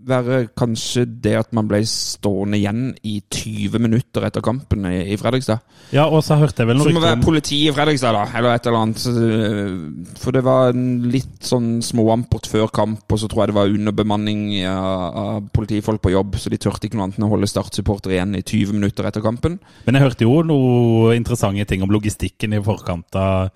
[0.08, 5.18] være kanskje det at man ble stående igjen i 20 minutter etter kampen i, i
[5.20, 5.62] Fredrikstad.
[5.94, 8.56] Ja, og så hørte jeg vel noe det å være politi i Fredrikstad, da, eller
[8.56, 9.06] et eller annet.
[9.10, 13.58] Øh, For det var en litt sånn småampert før kamp, og så tror jeg det
[13.58, 17.32] var underbemanning av, av politifolk på jobb, så de turte ikke noe annet enn å
[17.32, 19.58] holde Start-supportere igjen i 20 minutter etter kampen.
[19.86, 23.50] Men jeg hørte jo noe interessante ting om logistikken i forkant av,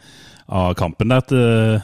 [0.48, 1.10] av kampen.
[1.12, 1.40] Der, til,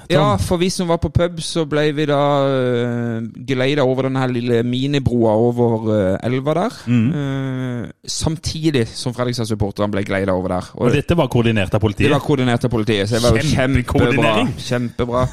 [0.09, 0.15] Tom.
[0.15, 4.17] Ja, for vi som var på pub, så ble vi da uh, geleida over den
[4.17, 6.79] her lille minibroa over uh, elva der.
[6.89, 7.11] Mm.
[7.13, 10.71] Uh, samtidig som Fredrikstad-supporterne ble geleida over der.
[10.81, 12.09] Og dette var koordinert av politiet?
[12.09, 14.33] Det var koordinert av politiet, så det var jo kjempebra.
[14.65, 15.27] Kjempebra.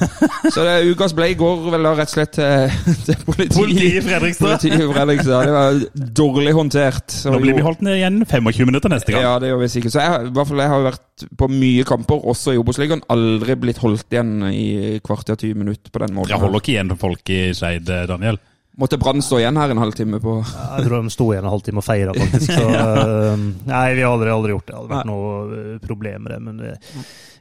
[0.52, 2.76] Så det ukas blei går vel da rett og slett til,
[3.08, 3.56] til politi.
[3.56, 4.50] Politiet i Fredrikstad!
[4.50, 5.48] Politiet i Fredrikstad.
[5.48, 5.80] Det var
[6.20, 7.16] dårlig håndtert.
[7.22, 9.24] Så Nå blir vi holdt ned igjen 25 minutter neste gang.
[9.24, 9.96] Ja, det gjør vi sikkert.
[9.96, 13.02] Så jeg, i hvert fall, jeg har vært på mye kamper, også i Obos-ligaen.
[13.22, 16.34] Aldri blitt holdt igjen i kvarter 20 minutter på den måten.
[16.34, 18.40] Jeg holder ikke igjen folk i Skeid, Daniel.
[18.80, 21.82] Måtte Brann stå igjen her en halvtime på Jeg tror de sto igjen en halvtime
[21.82, 22.54] og feira, faktisk.
[22.56, 24.72] Så, eh, nei, vi har aldri, aldri gjort det.
[24.72, 26.38] Det hadde vært noe eh, problem med det.
[26.46, 26.72] Men vi,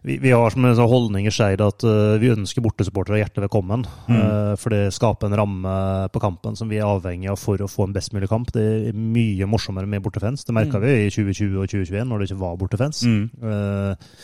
[0.09, 3.47] vi, vi har som en sånn holdning i Skeid at eh, vi ønsker bortesupportere hjertelig
[3.47, 3.87] velkommen.
[4.11, 5.75] Eh, for det skaper en ramme
[6.11, 8.51] på kampen som vi er avhengig av for å få en best mulig kamp.
[8.51, 10.43] Det er mye morsommere med bortefans.
[10.43, 13.05] Det merka vi i 2020 og 2021, når det ikke var bortefans.
[13.07, 13.23] Mm.
[13.39, 14.15] Eh,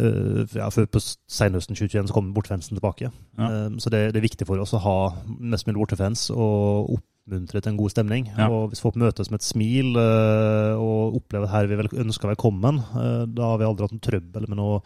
[0.00, 3.10] eh, ja, for på senhøsten 2021 så kommer bortefansen tilbake.
[3.38, 3.48] Ja.
[3.48, 4.98] Eh, så det, det er viktig for oss å ha
[5.38, 8.30] mest mulig bortefans og oppmuntre til en god stemning.
[8.32, 8.48] Ja.
[8.48, 12.32] Og hvis folk møtes med et smil uh, og opplever at her vi vel ønsker
[12.32, 14.80] velkommen, uh, da har vi aldri hatt noe trøbbel med noe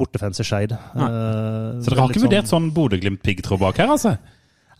[0.00, 0.72] bortefans i Skeid.
[0.72, 4.16] Så dere har ikke vurdert sånn Bodø-Glimt-piggtråd bak her, altså?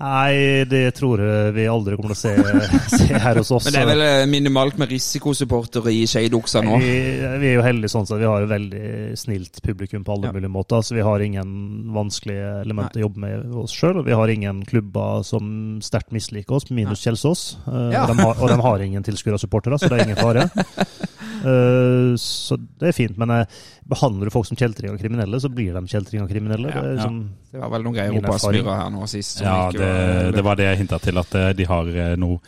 [0.03, 3.69] Nei, det tror jeg vi aldri kommer til å se, se her hos oss.
[3.69, 6.81] Men det er vel eh, minimalt med risikosupportere i Skeid-oksa nå?
[6.83, 6.97] Vi,
[7.39, 8.83] vi er jo heldige sånn at vi har et veldig
[9.21, 10.35] snilt publikum på alle Ja.
[10.35, 10.83] mulige måter.
[10.83, 11.55] Så vi har ingen
[11.95, 14.01] vanskelige elementer å jobbe med oss sjøl.
[14.03, 17.47] Og vi har ingen klubber som sterkt misliker oss, minus Kjelsås.
[17.69, 18.03] Eh, Ja.
[18.09, 20.49] og, de har, og de har ingen tilskuere og supportere, så det er ingen fare.
[21.43, 23.17] Eh, så det er fint.
[23.19, 23.47] Men eh,
[23.91, 26.71] behandler du folk som kjeltringer og kriminelle, så blir de kjeltringer og kriminelle.
[26.71, 26.99] Ja, det er ja.
[27.01, 27.17] liksom,
[27.51, 29.41] Det var vel noen greier oppe av smyra her nå sist.
[29.41, 29.89] som Ja, det,
[30.37, 32.41] det var det jeg hinta til, at eh, de har eh, noe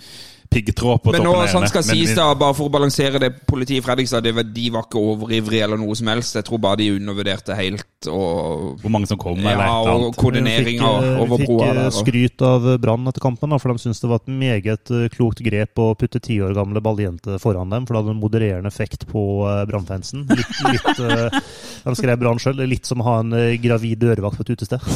[0.54, 3.30] piggtråd på Men nå, toppen av sånn skal sies da, bare for å balansere det
[3.48, 6.36] politiet i Fredrikstad, det var, de var ikke overivrige eller noe som helst.
[6.38, 10.16] Jeg tror bare de undervurderte helt og Hvor mange som kom, eller Ja, eller og
[10.20, 10.88] koordineringa
[11.22, 14.02] over eh, Vi fikk broa eh, skryt av Brann etter kampen, da, for de syntes
[14.02, 17.88] det var et meget eh, klokt grep å putte ti år gamle balljenter foran dem,
[17.88, 19.22] for det hadde en modererende effekt på
[19.70, 20.26] Brannfansen.
[20.28, 21.40] Litt, litt, eh,
[21.84, 22.58] de skrev Brann sjøl.
[22.68, 24.80] Litt som å ha en eh, gravid dørvakt på et utested.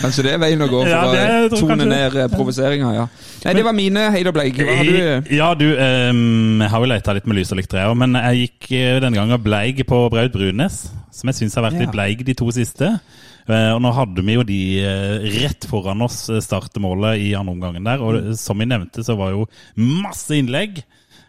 [0.00, 3.06] Kanskje det er veien å gå for Ja, å tone ned eh, provoseringa, ja.
[3.44, 4.60] Nei, det var mine Heider Bleik.
[4.60, 5.32] Hva har du?
[5.34, 8.14] Ja, du, um, jeg har jo leita litt med lys og likt, jeg òg, men
[8.20, 10.84] jeg gikk eh, denne gangen bleig på Braut Brunes,
[11.14, 12.92] som jeg syns har vært litt bleig de to siste.
[13.50, 17.88] Eh, Og nå hadde vi jo de eh, rett foran oss startmålet i andre omgangen
[17.90, 19.48] der, og som vi nevnte, så var jo
[19.80, 20.82] masse innlegg.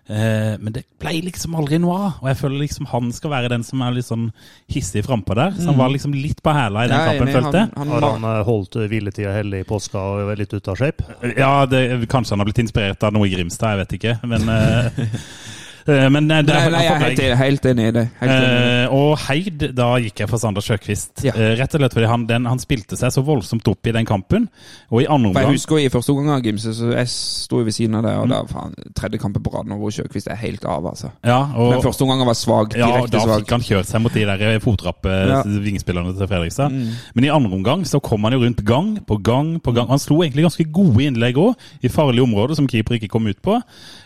[0.10, 2.18] Eh, men det ble liksom aldri noe av.
[2.24, 4.28] Og jeg føler liksom han skal være den som er litt sånn
[4.72, 5.54] hissig frampå der.
[5.58, 7.72] Så han var liksom litt på hæla i den er kampen, følte jeg.
[7.78, 10.82] han, Har han, han eh, holdt hviletida hellig i påska og var litt ute av
[10.82, 11.08] shape?
[11.38, 14.18] Ja, det, kanskje han har blitt inspirert av noe i Grimstad, jeg vet ikke.
[14.34, 15.06] Men, eh,
[15.88, 18.04] men eh, det Nei, nei, jeg er helt, helt enig i det.
[18.22, 21.24] Eh, og Heid, da gikk jeg for Sander Sjøkvist.
[21.26, 21.34] Ja.
[21.36, 24.06] Eh, rett og slett fordi han, den, han spilte seg så voldsomt opp i den
[24.06, 24.48] kampen.
[24.92, 27.62] Og i andre omgang jeg husker jo i første omgang av Gimse, så jeg sto
[27.66, 28.34] ved siden av det, og Mm.
[28.36, 31.10] da faen, tredje kampen på rad nå hvor Sjøkvist er helt av, altså.
[31.26, 33.42] ja, og, Den første omgangen var svak, ja, direkte da svak.
[33.42, 35.42] fikk han kjørt seg mot de der fotrappe Ja.
[35.44, 36.70] vingspillerne til Fredrikstad.
[36.72, 36.94] Mm.
[37.16, 39.88] Men i andre omgang så kom han jo rundt gang på gang på gang.
[39.90, 43.42] Han slo egentlig ganske gode innlegg òg, i farlige områder som keeper ikke kom ut
[43.42, 43.58] på.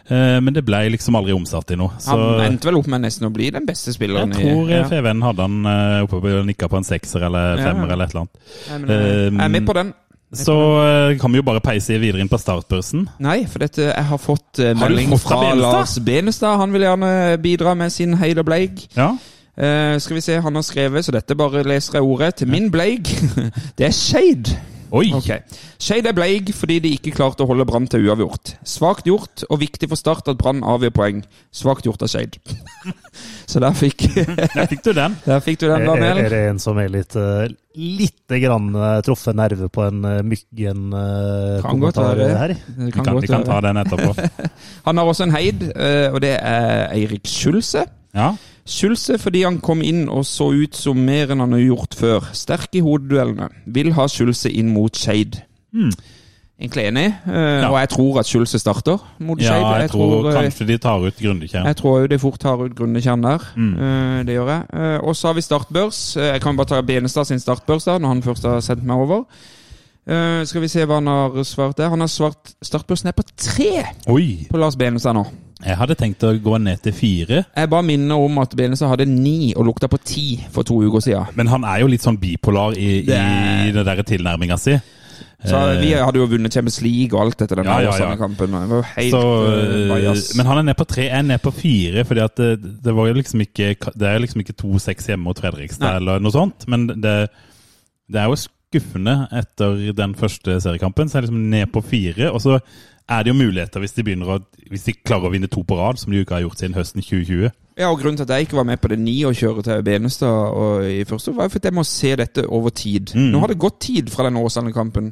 [0.09, 1.95] Eh, men det ble liksom aldri omsatt i noe.
[1.99, 4.73] Så Han endte vel opp med nesten å bli den beste spilleren jeg tror i
[4.73, 4.87] eh, ja.
[4.89, 7.71] FVN hadde han eh, oppe på nikka på en sekser eller Ja.
[7.73, 8.41] eller et eller annet.
[8.71, 9.93] Men, eh, Jeg er med på den.
[10.35, 10.55] Så
[11.21, 13.05] kan vi jo bare peise videre inn på startbørsen.
[13.23, 15.61] Nei, for dette, jeg har fått melding Har fått fra Benestad?
[15.61, 16.57] Lars Benestad.
[16.59, 18.87] Han vil gjerne bidra med sin hele og bleig.
[18.97, 19.13] Ja.
[19.55, 22.33] Uh, skal vi se, han har skrevet, så dette bare leser jeg ordet.
[22.41, 23.07] Til min bleig.
[23.77, 24.51] Det er Skeid.
[24.95, 25.09] Oi!
[25.17, 25.43] Okay.
[25.81, 28.53] Skeid er bleig fordi de ikke klarte å holde Brann til uavgjort.
[28.67, 31.21] Svakt gjort, og viktig for Start at Brann avgjør poeng.
[31.55, 32.37] Svakt gjort av Skeid.
[33.51, 35.17] så der fikk, Der fikk du den.
[35.27, 38.69] der fikk du den, Er, er, er det en som er litt uh, Lite grann
[38.71, 42.55] uh, truffet nerve på en uh, myggen Kan godt kommentar her?
[42.55, 44.15] Vi kan kan, godt vi kan ta den etterpå.
[44.87, 47.85] Han har også en heid, eh, og det er Eirik Skjulse.
[48.15, 48.31] Ja.
[48.65, 52.29] Skjulse fordi han kom inn og så ut som mer enn han har gjort før.
[52.33, 53.51] Sterk i hodeduellene.
[53.69, 55.37] Vil ha Skjulse inn mot Skeid.
[55.75, 55.91] Hmm.
[56.55, 57.67] Egentlig enig, uh, Ja.
[57.69, 61.03] og jeg tror at Skjulse starter mot ja, jeg, jeg tror tror, kanskje de tar
[61.03, 61.65] ut Grundekjær.
[61.67, 63.43] Jeg tror jo de fort tar ut Grundekjern der.
[63.59, 63.73] Mm.
[63.75, 64.63] Uh, det gjør jeg.
[64.71, 65.99] Uh, og så har vi startbørs.
[66.15, 69.03] Eh, jeg kan bare ta Benestad sin startbørs da, når han først har sendt meg
[69.03, 69.25] over.
[70.07, 71.91] Uh, skal vi se hva han har svart der.
[71.91, 74.47] Han har svart startbørsen er på tre Oi!
[74.49, 75.25] på Lars Benestad nå.
[75.65, 77.39] Jeg hadde tenkt å gå ned til fire.
[77.57, 81.01] Jeg bare minner om at Benestad hadde ni og lukta på ti for to uker
[81.01, 81.31] siden.
[81.37, 84.77] Men han er jo litt sånn bipolar i, i den der tilnærminga si.
[85.45, 88.15] Så Eh, Vi hadde jo vunnet Champions League og alt etter den Ja, ja, ja,
[88.17, 88.55] kampen.
[89.11, 92.49] Så, eh, men han er ned på tre, jeg er ned på fire, fordi det,
[92.85, 95.95] det var jo liksom ikke Det er liksom ikke to-seks hjemme mot Fredrikstad Nei.
[96.01, 97.15] eller noe sånt, men det,
[98.09, 102.31] det er jo skuffende etter den første seriekampen, så er liksom ned på fire.
[102.33, 102.59] Og så
[103.09, 104.39] er det jo muligheter hvis de å
[104.69, 107.01] Hvis de klarer å vinne to på rad, som de ikke har gjort siden høsten
[107.01, 107.51] 2020.
[107.77, 109.83] Ja, og Grunnen til at jeg ikke var med på det ni og kjøre til
[109.83, 113.11] Benestad og i første, var fordi jeg må se dette over tid.
[113.13, 113.27] Mm.
[113.33, 115.11] Nå har det gått tid fra den Åsane-kampen.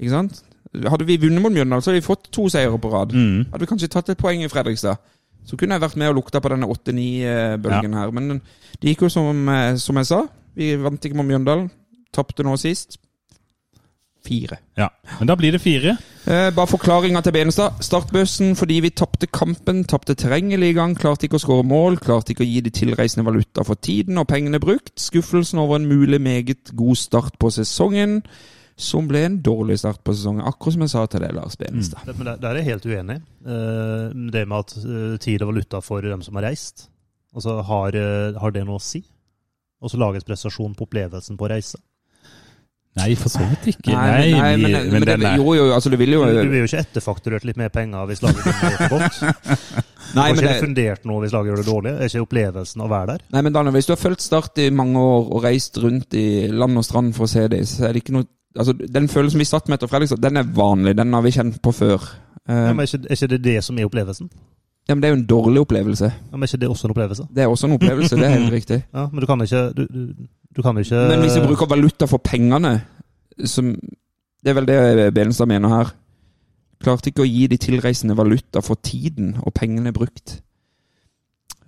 [0.00, 0.42] Ikke sant?
[0.72, 3.12] Hadde vi vunnet mot Mjøndalen, så hadde vi fått to seire på rad.
[3.12, 3.44] Mm.
[3.52, 4.98] Hadde vi kanskje tatt et poeng i Fredrikstad.
[5.44, 8.12] Så kunne jeg vært med og lukta på denne 8-9-bølgen her.
[8.14, 8.40] Men
[8.80, 10.22] det gikk jo som, eh, som jeg sa.
[10.56, 11.68] Vi vant ikke mot Mjøndalen.
[12.14, 12.96] Tapte nå sist.
[14.22, 14.58] Fire.
[14.78, 15.96] Ja, Men da blir det fire.
[16.30, 17.80] Eh, bare forklaringa til Benestad.
[17.82, 22.30] Startbøssen fordi vi tapte kampen, tapte terrenget i gang, klarte ikke å skåre mål, klarte
[22.30, 24.94] ikke å gi de tilreisende valuta for tiden og pengene brukt.
[25.00, 28.20] Skuffelsen over en mulig meget god start på sesongen,
[28.78, 30.46] som ble en dårlig start på sesongen.
[30.46, 32.06] Akkurat som jeg sa til deg, Lars Benestad.
[32.06, 32.14] Mm.
[32.18, 33.20] Men der, der er jeg helt uenig.
[33.42, 34.06] Eh,
[34.38, 36.86] det med at eh, tid og valuta for dem som har reist,
[37.34, 39.02] altså har, eh, har det noe å si?
[39.82, 41.82] Og så lages prestasjon på opplevelsen på reise?
[42.92, 43.88] Nei, for så vidt ikke.
[43.94, 46.42] Nei, Nei, nei, vi- men, men, den det, jo, jo, altså du vil jo Du
[46.50, 49.22] blir jo ikke etterfakturert litt mer penger hvis laget vinner for godt.
[50.12, 51.94] Nei, men, ikke det, fundert noe hvis laget gjør det dårlig.
[51.96, 53.24] Er ikke opplevelsen å være der?
[53.32, 56.26] nei, men Daniel, hvis du har fulgt Start i mange år og reist rundt i
[56.52, 59.40] land og strand for å se dem, så er det ikke noe Altså, Den følelsen
[59.40, 60.92] vi satt med etter Fredrikstad, den er vanlig.
[60.98, 62.02] Den har vi kjent på før.
[62.44, 64.28] Uh, Ja, men er, ikke, er ikke det det som er opplevelsen?
[64.88, 66.04] Ja, men Det er jo en dårlig opplevelse.
[66.04, 67.26] Ja, men er ikke det også en opplevelse?
[67.34, 68.82] Det er også en opplevelse, det er helt riktig.
[68.94, 70.14] Ja, Men du kan ikke Du, du,
[70.56, 72.80] du kan ikke Men hvis vi bruker valuta for pengene,
[73.44, 73.74] som
[74.42, 75.92] Det er vel det Benestad mener her.
[76.82, 80.40] Klarte ikke å gi de tilreisende valuta for tiden og pengene brukt.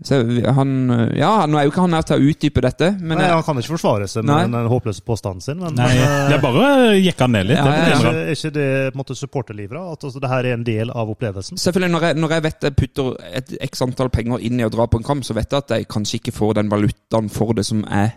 [0.03, 0.19] Så
[0.57, 0.73] han
[1.15, 3.61] Ja, nå er jo ikke han her til å utdype dette, men Nei, Han kan
[3.61, 5.61] ikke forsvare seg med den håpløse påstanden sin.
[5.63, 7.61] Men, Nei, det er bare å jekke han ned litt.
[7.61, 9.79] Ja, det ja, er, ikke, er ikke det på en måte supporterlivet?
[9.95, 11.61] At altså, det her er en del av opplevelsen?
[11.61, 14.73] Selvfølgelig, når jeg, når jeg vet jeg putter et x antall penger inn i å
[14.73, 17.55] dra på en kamp, så vet jeg at jeg kanskje ikke får den valutaen for
[17.57, 18.15] det som jeg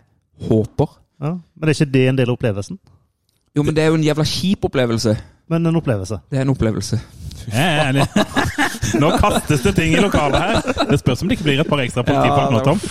[0.49, 0.97] håper.
[1.21, 1.37] Ja.
[1.37, 2.81] Men er ikke det en del av opplevelsen?
[3.57, 5.15] Jo, men det er jo en jævla kjip opplevelse.
[5.49, 6.17] Men en opplevelse.
[6.31, 6.97] Det er en opplevelse.
[7.47, 8.03] Jeg er enig.
[8.99, 10.87] Nå kastes det ting i lokalet her.
[10.89, 12.81] Det spørs om det ikke blir et par ekstra politifolk nå, Tom.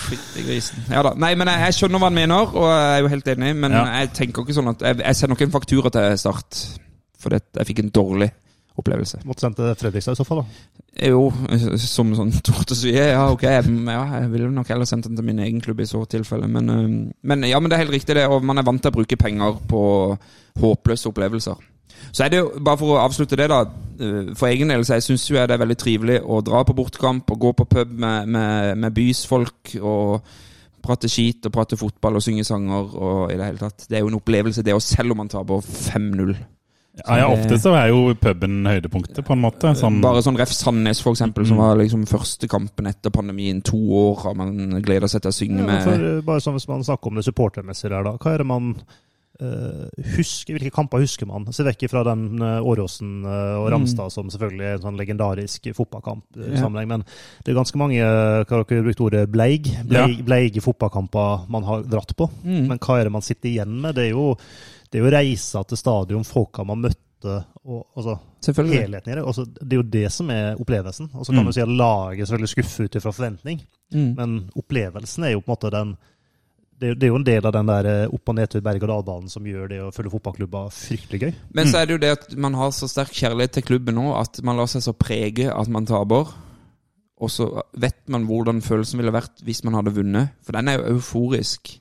[0.89, 1.11] Ja da.
[1.21, 3.51] Nei, men jeg, jeg skjønner hva han mener, og jeg er jo helt enig.
[3.61, 3.83] Men Ja.
[4.01, 6.63] jeg tenker ikke sånn at Jeg, jeg sender nok en faktura til Start,
[7.21, 8.31] for det, jeg fikk en dårlig
[8.77, 9.21] opplevelse.
[9.25, 10.73] Måtte sendt til Fredrikstad i så fall, da.
[11.11, 11.21] Jo,
[11.93, 13.07] som sånn tortesvie.
[13.13, 15.89] ja ok, jeg, ja, jeg ville nok heller sendt den til min egen klubb i
[15.89, 16.49] så tilfelle.
[16.49, 18.25] Men, men ja, men det er helt riktig, det.
[18.25, 19.81] Og man er vant til å bruke penger på
[20.61, 21.61] håpløse opplevelser.
[22.11, 23.61] Så er det jo, bare for å avslutte det, da.
[23.99, 26.75] eh, for egen del så jeg syns jo det er veldig trivelig å dra på
[26.77, 30.21] bortekamp og gå på pub med, med, med bysfolk og
[30.87, 33.87] prate skit og prate fotball og synge sanger og i det hele tatt.
[33.89, 36.35] Det er jo en opplevelse, det òg, selv om man taper 5-0.
[36.97, 39.69] Ja, ja, ofte så er jo puben høydepunktet, på en måte.
[39.77, 41.61] Sånn, Bare sånn Ref Sandnes, for eksempel, som Mm.
[41.61, 43.59] var liksom første kampen etter pandemien.
[43.61, 45.83] To år har man gleda seg til å synge Ja, med.
[45.83, 48.15] for, med bare sånn Hvis man snakker om det supportermessige der, da.
[48.17, 48.71] Hva er det man
[49.41, 50.57] eh, husker?
[50.57, 51.45] Hvilke kamper husker man?
[51.53, 55.67] Se vekk fra den uh, Åråsen eh, og Ramstad, som selvfølgelig er en sånn legendarisk
[55.77, 56.23] fotballkamp.
[56.37, 56.61] i Ja.
[56.63, 57.03] sammenheng, Men
[57.45, 61.83] det er ganske mange hva har dere brukt ordet bleig, bleig, bleige fotballkamper man har
[61.83, 62.29] dratt på.
[62.43, 62.67] Mm.
[62.67, 63.95] Men hva er det man sitter igjen med?
[63.95, 64.35] Det er jo,
[64.91, 67.43] det er jo reiser til stadion, folka man møtte.
[67.65, 69.23] Og, altså, helheten i det.
[69.25, 71.09] Altså, det er jo det som er opplevelsen.
[71.15, 71.43] Og så kan Mm.
[71.45, 73.61] man si at laget selvfølgelig skuffer ut fra forventning.
[73.93, 74.13] Mm.
[74.15, 75.97] Men opplevelsen er jo på en måte den
[76.81, 79.45] det det er jo en del av den der eh, opp- og nedtur berg-og-dal-banen som
[79.47, 81.31] gjør det å følge fotballklubber fryktelig gøy.
[81.57, 84.11] Men så er det jo det at man har så sterk kjærlighet til klubben nå
[84.19, 86.29] at man lar seg så prege at man taper.
[87.17, 90.35] Og så vet man hvordan følelsen ville vært hvis man hadde vunnet.
[90.45, 91.73] For den er jo euforisk.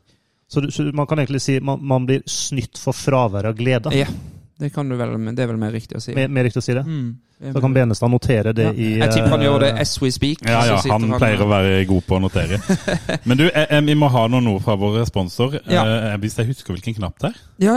[0.49, 3.93] Så, du, så man kan egentlig si man, man blir snytt for fravær av glede.
[3.93, 4.09] Ja,
[4.59, 6.15] det kan du vel, men det er vel mer riktig å si.
[6.17, 6.83] Mer, mer riktig å si det.
[6.87, 7.17] Mm.
[7.53, 8.73] Så kan Benestad notere det Ja.
[8.73, 10.41] i Jeg tipper han gjør det eh, as we speak.
[10.47, 12.61] Ja, ja, han, han pleier å være god på å notere.
[13.29, 15.59] Men du, eh, eh, vi må ha noen ord fra vår sponsor.
[15.69, 15.85] Ja.
[15.85, 17.43] Eh, hvis jeg husker hvilken knapp det er?
[17.67, 17.77] Ja,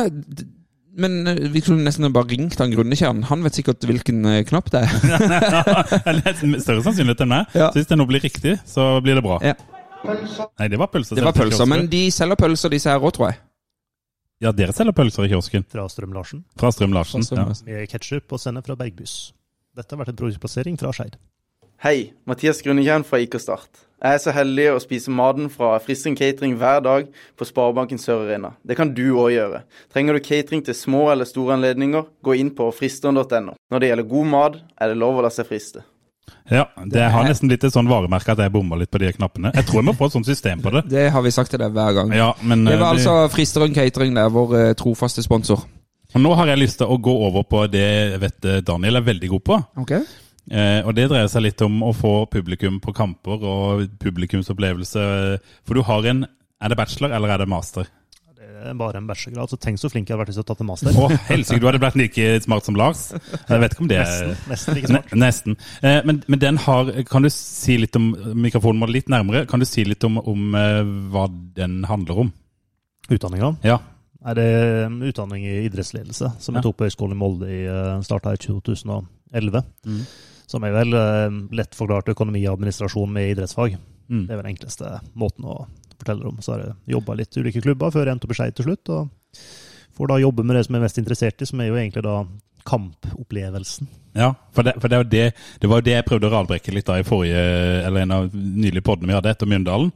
[0.99, 1.21] men
[1.53, 3.21] vi kunne nesten bare ringt han Grunnekjern.
[3.29, 4.95] Han vet sikkert hvilken knapp det er.
[6.09, 7.53] Eller større sannsynlighet enn meg.
[7.55, 7.69] Ja.
[7.69, 9.37] Så hvis det nå blir riktig, så blir det bra.
[9.45, 9.53] Ja.
[10.03, 11.19] Nei, det var pølser.
[11.19, 13.39] Det var pølser, men de selger pølser, disse her òg, tror jeg.
[14.39, 15.65] Ja, dere selger pølser i kiosken.
[15.67, 17.25] fra Strøm-Larsen Fra Strøm-Larsen.
[17.35, 17.43] Ja.
[17.65, 19.33] Med ketsjup og sender fra Bergbys.
[19.75, 21.17] Dette har vært en produktplassering fra Skeid.
[21.83, 23.83] Hei, Mathias Grunnekjern fra IK Start.
[23.99, 28.23] Jeg er så heldig å spise maten fra Fristring Catering hver dag på Sparebanken Sør
[28.23, 28.53] Arena.
[28.63, 29.61] Det kan du òg gjøre.
[29.91, 33.57] Trenger du catering til små eller store anledninger, gå inn på fristeren.no.
[33.59, 35.83] Når det gjelder god mat, er det lov å la seg friste.
[36.49, 39.51] Ja, Det har nesten blitt et sånn varemerke at jeg bomma litt på de knappene.
[39.55, 40.85] Jeg tror jeg må få et sånt system på det.
[40.89, 42.13] Det har vi sagt til deg hver gang.
[42.15, 45.65] Ja, men Det eh, var det- altså Fristerund Catering, der, vår eh, trofaste sponsor.
[46.15, 48.95] Og nå har jeg lyst til å gå over på det jeg vet eh, Daniel
[48.97, 49.59] er veldig god på.
[49.83, 50.01] Okay.
[50.49, 55.39] Eh, og det dreier seg litt om å få publikum på kamper og publikumsopplevelse.
[55.67, 56.25] For du har en
[56.61, 57.85] Er det bachelor eller er det master?
[58.59, 60.63] Er bare en bachelorgrad, så tenk så flink jeg hadde vært hvis jeg hadde tatt
[60.63, 60.97] en master.
[60.99, 63.03] Å, helsike, du hadde blitt like smart som Lars.
[63.13, 65.13] Jeg vet ikke om det er Nesten, nesten ikke smart.
[65.23, 65.57] Nesten.
[65.81, 69.45] Eh, men, men den har Kan du si litt om Mikrofonen må litt nærmere.
[69.49, 70.81] Kan du si litt om, om eh,
[71.13, 72.33] hva den handler om?
[73.09, 73.53] Utdanninga.
[73.65, 73.79] Ja.
[74.29, 74.47] Er det
[75.13, 76.65] utdanning i idrettsledelse som jeg Ja.
[76.67, 77.61] tok på Høgskolen i Molde i
[78.03, 79.63] starta i 2011.
[79.87, 80.01] Mm.
[80.49, 83.77] Som er vel eh, lett forklart økonomi og administrasjon med idrettsfag.
[84.09, 84.25] Mm.
[84.27, 85.59] Det er vel den enkleste måten å
[86.01, 86.37] fortelle om.
[86.43, 88.69] Så har jeg jobba litt i ulike klubber før jeg endte opp i Skeid til
[88.69, 88.93] slutt.
[88.95, 89.39] Og
[89.99, 92.05] får da jobbe med det som jeg er mest interessert i, som er jo egentlig
[92.05, 92.21] da
[92.69, 93.87] kampopplevelsen.
[94.17, 95.25] Ja, for, det, for det, var det,
[95.61, 97.43] det var jo det jeg prøvde å radbrekke litt da i forrige,
[97.85, 99.91] eller en av nylige poddene vi hadde etter Mjøndalen.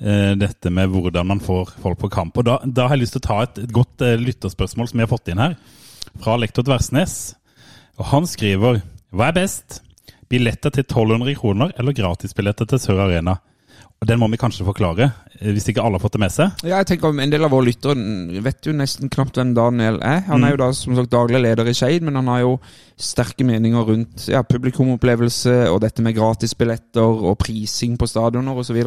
[0.00, 2.38] Eh, dette med hvordan man får folk på kamp.
[2.40, 5.02] Og da, da har jeg lyst til å ta et, et godt eh, lytterspørsmål som
[5.02, 5.58] vi har fått inn her,
[6.22, 7.18] fra lektor Tversnes.
[7.98, 8.80] Og han skriver
[9.12, 9.80] Hva er best?
[10.30, 13.40] Billetter til 1200 kroner eller gratisbilletter til Sør Arena?
[14.00, 15.10] Og Den må vi kanskje forklare,
[15.40, 16.62] eh, hvis ikke alle har fått det med seg.
[16.64, 20.22] Ja, jeg tenker En del av våre lyttere vet jo nesten knapt hvem Daniel er.
[20.24, 22.54] Han er jo da som sagt daglig leder i Skeid, men han har jo
[22.96, 28.80] sterke meninger rundt ja, publikumopplevelse og dette med gratisbilletter og prising på stadioner osv.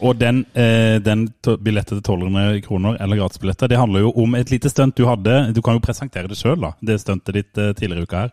[0.00, 4.50] Og den, eh, den billettet til 1200 kroner eller gratisbilletter, det handler jo om et
[4.50, 5.52] lite stunt du hadde.
[5.52, 6.76] Du kan jo presentere det sjøl, da.
[6.80, 8.32] Det stuntet ditt eh, tidligere i uka her.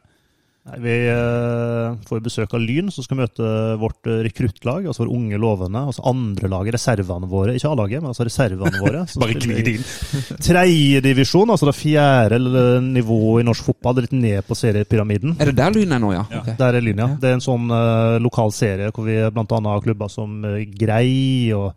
[0.67, 5.15] Nei, vi eh, får besøk av Lyn, som skal møte vårt eh, rekruttlag, altså våre
[5.15, 5.84] unge lovende.
[5.88, 7.56] Altså andre laget, reservene våre.
[7.56, 9.06] Ikke A-laget, men altså reservene våre.
[9.21, 9.88] Bare gli i det inn.
[10.49, 12.41] Tredjedivisjon, altså det fjerde
[12.84, 13.95] nivået i norsk fotball.
[13.95, 15.38] Det er Litt ned på seriepyramiden.
[15.39, 16.25] Er det der Lyn er nå, ja?
[16.32, 16.43] Ja.
[16.43, 16.51] Ok.
[16.60, 17.10] Der er Lyn, ja.
[17.21, 19.63] Det er en sånn uh, lokal serie hvor vi bl.a.
[19.71, 21.73] har klubber som uh, Grei og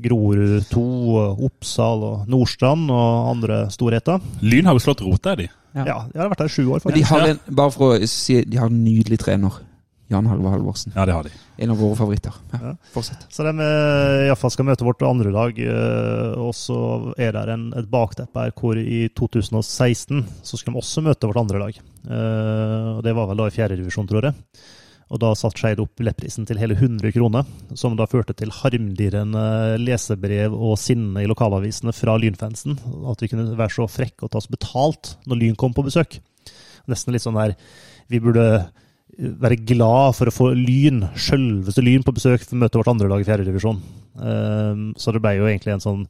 [0.00, 0.82] Grorud 2,
[1.20, 4.20] og Oppsal og Nordstrand og andre storheter.
[4.40, 5.48] Lyn har jo slått rot der, de.
[5.74, 5.84] Ja.
[5.86, 8.08] Ja, jeg har vært der i sju år, Men de har en, bare for å
[8.10, 9.60] si De har en nydelig trener.
[10.10, 10.90] Jan Halvor Halvorsen.
[10.96, 11.30] Ja, det har de.
[11.62, 12.34] En av våre favoritter.
[12.50, 12.72] Ja, Ja.
[12.90, 13.28] Fortsett.
[13.30, 17.30] Så de iallfall i hvert fall skal møte vårt andre lag, eh, og så er
[17.36, 21.62] det en, et bakteppe her hvor i 2016 så skal de også møte vårt andre
[21.62, 21.78] lag.
[22.10, 24.34] Eh, og Det var vel da i fjerdedivisjon, tror jeg.
[25.10, 29.42] Og da satte Skeid opp billettprisen til hele 100 kroner, som da førte til harmdirrende
[29.82, 32.78] lesebrev og sinne i lokalavisene fra Lynfansen.
[33.10, 36.20] At vi kunne være så frekke og ta oss betalt når Lyn kom på besøk.
[36.90, 37.56] Nesten litt sånn der
[38.10, 38.70] Vi burde
[39.18, 43.10] være glad for å få Lyn, sjølveste Lyn, på besøk for å møte vårt andre
[43.10, 43.80] lag i fjerdedivisjon.
[44.14, 46.04] Um, så det ble jo egentlig en sånn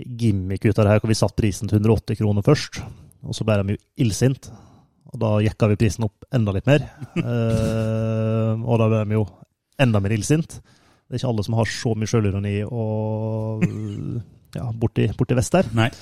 [0.00, 2.80] gimmick ut av det her, hvor vi satte prisen til 180 kroner først.
[3.24, 4.50] Og så ble de jo illsint.
[5.10, 6.86] Og da jekka vi prisen opp enda litt mer.
[7.20, 9.24] Eh, og da ble de jo
[9.80, 10.56] enda mer illsint.
[10.60, 13.62] Det er ikke alle som har så mye sjølironi og
[14.56, 15.68] ja, borti, borti vest der.
[15.76, 15.90] Nei.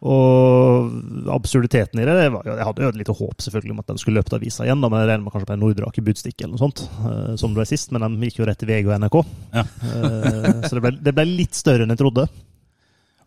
[0.00, 0.94] Og
[1.28, 4.16] absurditeten i det, var, Jeg hadde jo et lite håp selvfølgelig om at de skulle
[4.16, 6.56] løpe til avisa igjen, da, men jeg regner med kanskje på en Nordrake Budstikke eller
[6.56, 7.92] noe sånt, eh, som det var sist.
[7.92, 9.18] Men de gikk jo rett til VG og NRK.
[9.58, 9.66] Ja.
[9.90, 12.24] Eh, så det ble, det ble litt større enn jeg trodde.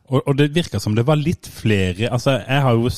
[0.09, 2.89] Og, og det virka som det var litt flere Altså, jeg har jo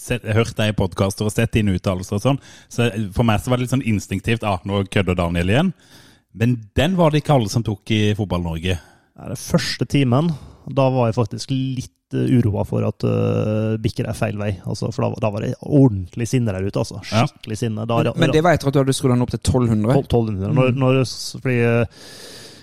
[0.00, 2.40] s- hørt deg i podkaster og sett dine uttalelser og sånn,
[2.72, 5.72] så for meg så var det litt sånn instinktivt ah, nå kødder Daniel igjen.
[6.32, 8.76] Men den var det ikke alle som tok i Fotball-Norge.
[8.80, 10.28] Ja, Den første timen,
[10.70, 14.52] da var jeg faktisk litt uh, uroa for at uh, bikker er feil vei.
[14.62, 16.78] Altså, for da, da var det ordentlig sinne der ute.
[16.84, 17.00] altså.
[17.10, 17.24] Ja.
[17.26, 17.86] Skikkelig sinne.
[17.90, 19.98] Da, Men det var etter at du hadde skrudd den opp til 1200.
[20.06, 20.54] 1200.
[20.54, 21.02] Når, når,
[21.42, 22.06] fordi uh,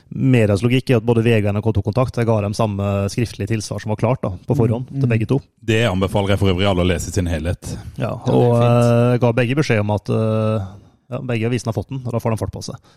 [0.09, 2.17] Medias logikk er at både VG og NRK tok kontakt.
[2.19, 5.39] Jeg ga dem samme skriftlige tilsvar som var klart da, på forhånd til begge to.
[5.59, 7.73] Det anbefaler jeg for øvrig alle å lese i sin helhet.
[7.99, 10.67] Ja, og uh, jeg ga begge beskjed om at uh,
[11.11, 12.91] ja, begge avisene har fått den, og da får de fart på seg.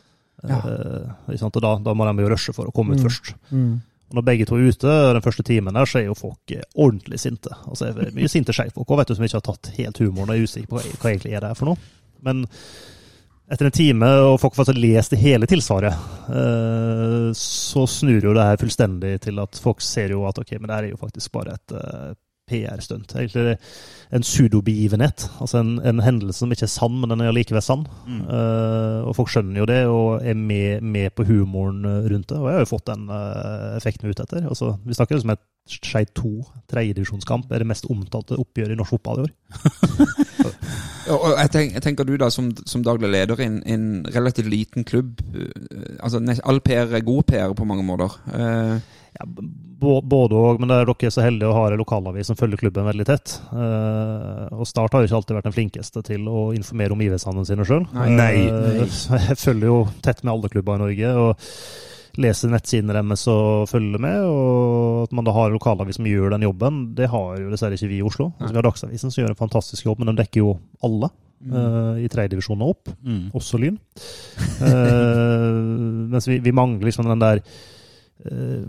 [0.49, 0.57] Ja.
[0.57, 1.45] Eh.
[1.45, 3.09] Og da, da må de jo rushe for å komme ut Mm.
[3.09, 3.35] først.
[4.11, 6.65] Og når begge to er ute, den første timen der, så er jo folk eh,
[6.75, 7.53] ordentlig sinte.
[7.69, 10.33] Altså, det er mye sinte skeivfolk òg, vet du, som ikke har tatt helt humoren
[10.33, 11.93] og er usikre på hva, hva egentlig er det her for noe.
[12.27, 12.43] Men
[13.51, 18.61] etter en time, og folk har lest hele tilsvaret, eh, så snur jo det her
[18.61, 21.57] fullstendig til at folk ser jo at ok, men det her er jo faktisk bare
[21.59, 22.13] et eh,
[22.51, 23.15] PR-stunt.
[23.15, 23.57] Egentlig
[24.11, 25.27] en pseudobegivenhet.
[25.43, 27.85] Altså en, en hendelse som ikke er sann, men den er likevel sann.
[28.07, 32.39] Eh, og folk skjønner jo det, og er med, med på humoren rundt det.
[32.39, 34.47] Og jeg har jo fått den eh, effekten ute etter.
[34.51, 36.31] Altså, vi snakker liksom et Skeid 2
[36.73, 39.35] tredjedivisjonskamp er det mest omtalte oppgjøret i norsk fotball i år.
[41.11, 44.51] Og, jeg, tenker, jeg tenker du da, som, som daglig leder i en, en relativt
[44.51, 48.17] liten klubb eh, altså All PR er god PR på mange måter.
[48.35, 49.27] Eh, Ja,
[49.81, 52.87] både og, men det er dere så heldige å ha en lokalavis som følger klubben
[52.87, 53.35] veldig tett.
[53.51, 57.45] Eh, og Start har jo ikke alltid vært den flinkeste til å informere om omgivelsene
[57.49, 57.89] sine sjøl.
[59.27, 61.15] Jeg følger jo tett med alle klubber i Norge.
[61.25, 61.49] og
[62.19, 64.25] Leser nettsidene deres og følge med.
[64.27, 67.89] Og at man da har lokalavis som gjør den jobben, det har jo dessverre ikke
[67.89, 68.33] vi i Oslo.
[68.41, 71.11] Altså, vi har Dagsavisen som gjør en fantastisk jobb, men de dekker jo alle.
[71.41, 73.31] eh, I tredjedivisjonen og opp, Mm.
[73.33, 73.79] også Lyn.
[74.61, 78.65] Uh, mens vi, vi mangler liksom den der uh,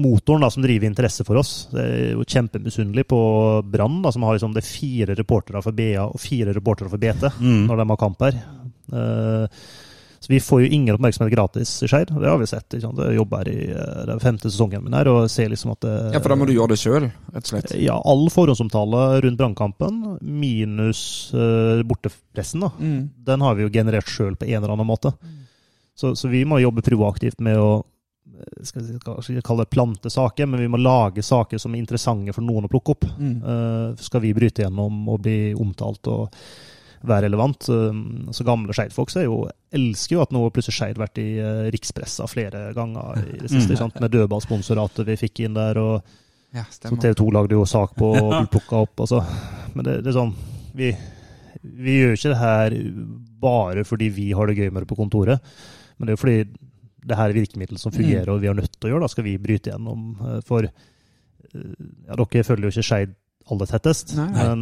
[0.00, 1.68] motoren da, som driver interesse for oss.
[1.72, 3.18] Det er jo kjempemisunnelig på
[3.68, 7.66] Brann, som har liksom det fire reportere for BA og fire reportere for BT Mm.
[7.68, 8.40] når de har kamp her.
[8.92, 9.46] Eh,
[10.24, 12.08] så vi får jo ingen oppmerksomhet gratis i Skeid.
[12.08, 12.64] Det har vi sett.
[12.72, 13.00] Ikke sant?
[13.04, 16.22] Jeg jobber i den er femte sesongen min her og ser liksom at det, ja,
[16.24, 17.74] for da må du gjøre det sjøl, rett og slett.
[17.76, 21.02] ja, all forhåndsomtale rundt brannkampen, minus
[21.36, 23.10] uh, bortepressen, da, Mm.
[23.28, 25.12] den har vi jo generert sjøl på en eller annen måte.
[25.94, 28.88] Så, så vi må jobbe proaktivt med å eh, skal
[29.28, 32.64] vi kalle det plante saker, men vi må lage saker som er interessante for noen
[32.64, 33.04] å plukke opp.
[33.18, 33.34] Mm.
[33.44, 36.32] Uh, skal vi bryte gjennom og bli omtalt og
[37.04, 37.68] være relevant.
[37.68, 38.02] eh,
[38.34, 39.28] så gamle Skeid-folk er
[39.74, 43.76] elsker jo at nå plutselig Skeid vært i uh, rikspressa flere ganger i det siste.
[43.76, 43.96] Mm.
[44.00, 45.80] Med dødballsponsoratet vi fikk inn der.
[45.82, 46.02] og
[46.54, 46.98] Ja, som.
[47.02, 49.04] TV 2 lagde jo sak på og ble plukka opp.
[49.06, 49.24] Altså.
[49.74, 50.34] Men det, det er sånn
[50.74, 50.90] vi,
[51.62, 52.76] vi gjør ikke det her
[53.44, 55.54] bare fordi vi har det gøy med det på kontoret.
[55.98, 56.38] Men det er jo fordi
[57.04, 59.04] det her er virkemiddel som fungerer, og vi er nødt til å gjøre.
[59.04, 60.06] Da skal vi bryte gjennom.
[60.24, 60.72] eh, For eh,
[62.08, 63.14] ja, dere følger jo ikke Skeid
[63.52, 64.14] aller tettest.
[64.16, 64.24] Nei.
[64.32, 64.60] Men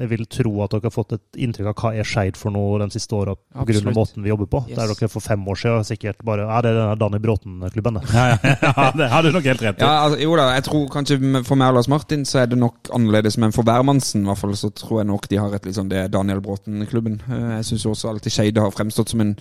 [0.00, 2.78] jeg vil tro at dere har fått et inntrykk av hva er Skeid for noe
[2.80, 3.82] de siste åra, pga.
[3.92, 4.62] Måten vi jobber på.
[4.70, 4.78] Yes.
[4.78, 8.04] Der dere for fem år siden sikkert bare Ja, det er den Danny Bråten-klubben, det.
[8.16, 9.84] Ja, ja, ja, det har du nok helt rett i.
[9.84, 12.58] Ja, altså, jo da, jeg tror kanskje for meg og Lars Martin så er det
[12.62, 15.68] nok annerledes, men for hvermannsen i hvert fall så tror jeg nok de har et
[15.68, 17.20] litt sånn det er Daniel Bråten-klubben.
[17.28, 19.36] Eh, Jeg syns også alltid Skeid har fremstått som en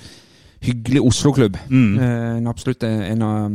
[0.62, 1.56] hyggelig Oslo-klubb.
[1.72, 1.94] Mm.
[1.96, 3.46] Eh, En absolutt en, av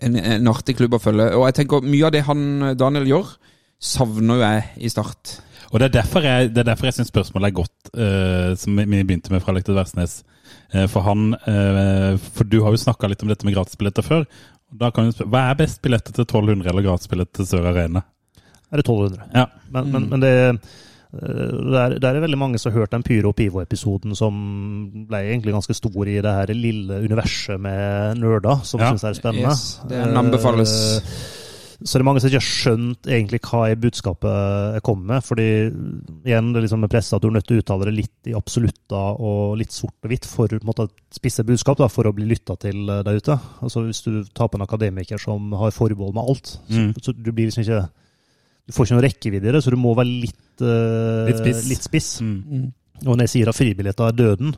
[0.00, 1.28] en, en artig klubb å følge.
[1.36, 2.42] Og jeg tenker mye av det han
[2.80, 3.36] Daniel gjør,
[3.82, 5.38] savner jo jeg i Start.
[5.72, 8.76] Og det er derfor jeg, det er derfor jeg syns spørsmålet er godt, uh, som
[8.76, 10.18] vi- vi begynte med fra Lektor Versnes.
[10.74, 14.26] Uh, for han uh, For du har jo snakka litt om dette med gratisbilletter før.
[14.72, 18.02] Da kan du spørre, Hva er best billetter til 1200 eller gratisbillett til Sør Arena?
[18.72, 19.26] Er det 1200?
[19.34, 19.46] Ja.
[19.72, 20.32] Men, men, men det,
[21.12, 24.32] det, er, det er veldig mange som har hørt den Pyro og Pivo-episoden som
[25.10, 28.92] ble egentlig ganske stor i det her lille universet med nerder, som Ja.
[28.94, 29.52] synes det er spennende.
[29.52, 30.72] Yes, det anbefales.
[30.96, 31.12] Eh,
[31.84, 35.24] Så det er mange som ikke har skjønt egentlig hva er budskapet jeg kommer med.
[35.26, 35.46] fordi
[36.26, 38.30] igjen, det er liksom med pressa at du er nødt til å uttale det litt
[38.30, 42.28] i absolutta og litt sort og hvitt for å spisse budskap da, for å bli
[42.30, 43.36] lytta til eh, der ute.
[43.62, 46.92] Altså Hvis du tar på en akademiker som har forbehold med alt, så, Mm.
[47.02, 47.88] så du blir liksom ikke
[48.62, 51.64] Du får ikke noe rekkevidde i det, så du må være litt, uh, Litt spiss.
[51.68, 52.10] Litt spiss.
[52.22, 52.68] Mm.
[53.02, 54.54] Og når jeg sier at fribilletter er døden,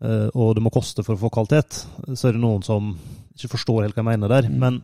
[0.00, 1.82] uh, og det må koste for å få kvalitet,
[2.16, 2.94] så er det noen som
[3.36, 4.48] ikke forstår helt hva jeg mener der.
[4.48, 4.80] Men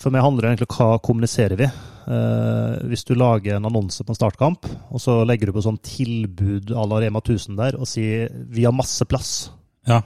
[0.00, 1.68] For meg handler det egentlig om hva kommuniserer vi.
[2.04, 5.80] Eh, hvis du lager en annonse på en startkamp, og så legger du på sånn
[5.84, 9.50] tilbud à la Rema 1000 der, og sier 'vi har masse plass'.
[9.88, 10.02] Ja.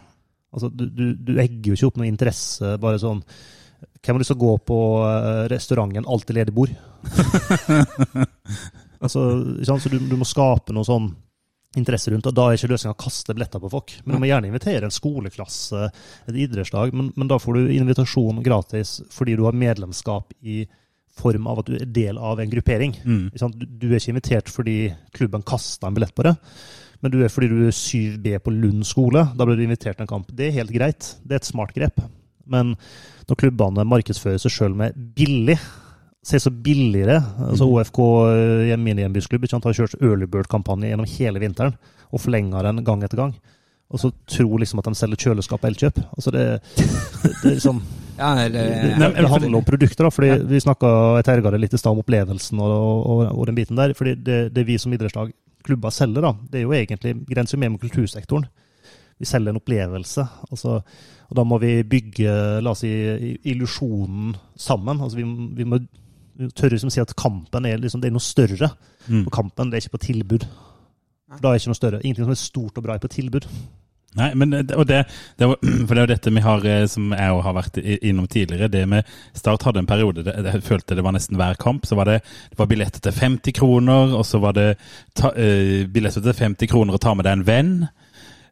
[0.53, 3.23] Altså, du, du, du egger jo ikke opp noe interesse, bare sånn
[4.03, 6.75] Hvem har lyst til å gå på eh, restauranten 'alltid ledig bord'?
[9.05, 9.21] altså?
[9.62, 11.11] Så du, du må skape noe sånn
[11.77, 13.95] interesse rundt, og da er ikke løsninga å kaste billetter på folk.
[14.05, 15.91] Men du må gjerne invitere en skoleklasse,
[16.31, 20.62] et idrettslag, men, men da får du invitasjon gratis fordi du har medlemskap i
[21.19, 22.95] form av at du er del av en gruppering.
[23.05, 23.25] Mm.
[23.35, 24.79] Du, du er ikke invitert fordi
[25.16, 26.35] klubben kasta en billett på det,
[27.03, 29.27] men du er fordi du er 7B på Lund skole.
[29.37, 30.33] Da blir du invitert til en kamp.
[30.35, 31.12] Det er helt greit.
[31.23, 32.01] Det er et smart grep.
[32.49, 32.75] Men
[33.29, 35.59] når klubbene markedsfører seg sjøl med billig
[36.29, 37.20] ser så billigere.
[37.49, 38.01] altså OFK,
[38.70, 41.79] eh, min hjembyklubb, ikke sant, har kjørt early bird-kampanje gjennom hele vinteren
[42.12, 43.33] og forlenga den gang etter gang.
[43.89, 46.01] Og så tror liksom at de selger kjøleskap og Elkjøp.
[46.12, 46.45] Altså det,
[46.76, 47.81] det, det er sånn
[48.18, 48.62] Ja, det, det,
[48.99, 50.11] det, det handler om produkter, da.
[50.11, 50.89] fordi Vi snakka
[51.55, 53.95] litt i stad om opplevelsen og, og, og, den biten der.
[53.95, 55.31] fordi det, det vi som idrettslag,
[55.64, 58.49] klubber, selger, da, det er jo egentlig grenser mer med kultursektoren.
[59.18, 60.26] Vi selger en opplevelse.
[60.51, 60.83] altså
[61.29, 62.91] og da må vi bygge la oss si,
[63.53, 65.01] illusjonen sammen.
[65.05, 65.26] altså Vi,
[65.59, 65.81] vi må
[66.55, 68.70] tørre liksom si at kampen er, liksom, det er noe større.
[69.09, 69.26] Mm.
[69.26, 70.47] Og kampen det er ikke på tilbud.
[71.28, 72.01] For da er ikke noe større.
[72.03, 73.49] Ingenting som er stort og bra er på tilbud.
[74.16, 75.03] Nei, men det, og det,
[75.36, 78.28] det var, For det er jo dette vi har, eh, som jeg har vært innom
[78.30, 78.70] tidligere.
[78.72, 81.86] Det med Start hadde en periode det, Jeg følte det var nesten hver kamp.
[81.86, 84.68] Så var det, det var billetter til 50 kroner, og så var det
[85.18, 87.74] ta, uh, billetter til 50 kroner å ta med deg en venn.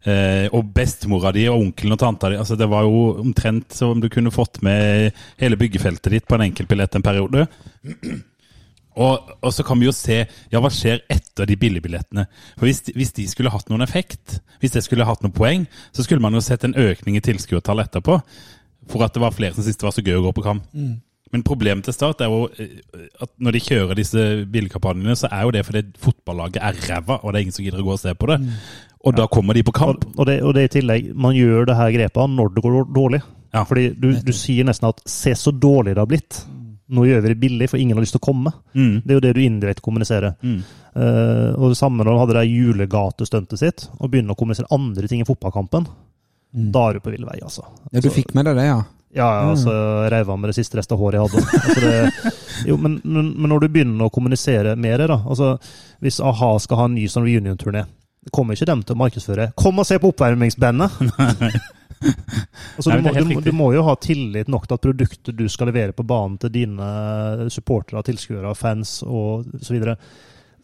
[0.07, 2.37] Eh, og bestemora di og onkelen og tanta di.
[2.39, 6.45] altså Det var jo omtrent som du kunne fått med hele byggefeltet ditt på en
[6.47, 7.47] enkeltbillett en periode.
[8.97, 12.25] Og, og så kan vi jo se ja, hva skjer etter de billigbillettene.
[12.57, 15.67] For hvis, de- hvis de skulle hatt noen effekt, hvis det skulle hatt noen poeng,
[15.93, 18.21] så skulle man jo sett en økning i tilskuertall etterpå.
[18.89, 20.65] For at det var flere som syntes det var så gøy å gå på kamp.
[21.35, 22.77] Men problemet til Start er jo eh,
[23.21, 27.33] at når de kjører disse billigkampanjene, så er jo det fordi fotballaget er ræva, og
[27.35, 28.37] det er ingen som gidder å gå og se på det.
[29.07, 30.05] Og da kommer de på kamp.
[30.09, 32.89] Og, og, det, og det i tillegg, man gjør det her grepet når det går
[32.95, 33.23] dårlig.
[33.55, 33.63] Ja.
[33.65, 36.43] Fordi du, du sier nesten at 'se så dårlig det har blitt'.
[36.87, 38.53] Nå gjør vi det billig, for ingen har lyst til å komme.
[38.75, 39.03] Mm.
[39.03, 40.37] Det er jo det du indirekte kommuniserer.
[40.39, 40.61] Mm.
[40.95, 45.11] Uh, og det samme når du hadde det julegatestuntet sitt, og begynner å kommunisere andre
[45.11, 45.89] ting i fotballkampen.
[46.57, 47.67] Da er du på vill vei, altså.
[47.91, 48.79] ja, du fikk med deg det, ja.
[49.17, 49.73] Ja, ja, altså,
[50.13, 51.61] reiv av med det siste restet av håret jeg hadde.
[51.65, 52.33] Altså, det,
[52.71, 55.55] jo, men, men, men når du begynner å kommunisere mer, da altså,
[56.05, 57.87] Hvis a-ha skal ha en ny sånn reunion-turné,
[58.35, 59.51] kommer ikke dem til å markedsføre.
[59.57, 61.01] 'Kom og se på oppvarmingsbandet'!
[62.77, 65.71] altså, du, må, du, du må jo ha tillit nok til at produktet du skal
[65.71, 66.89] levere på banen til dine
[67.53, 68.99] supportere, tilskuere, fans
[69.71, 69.97] videre,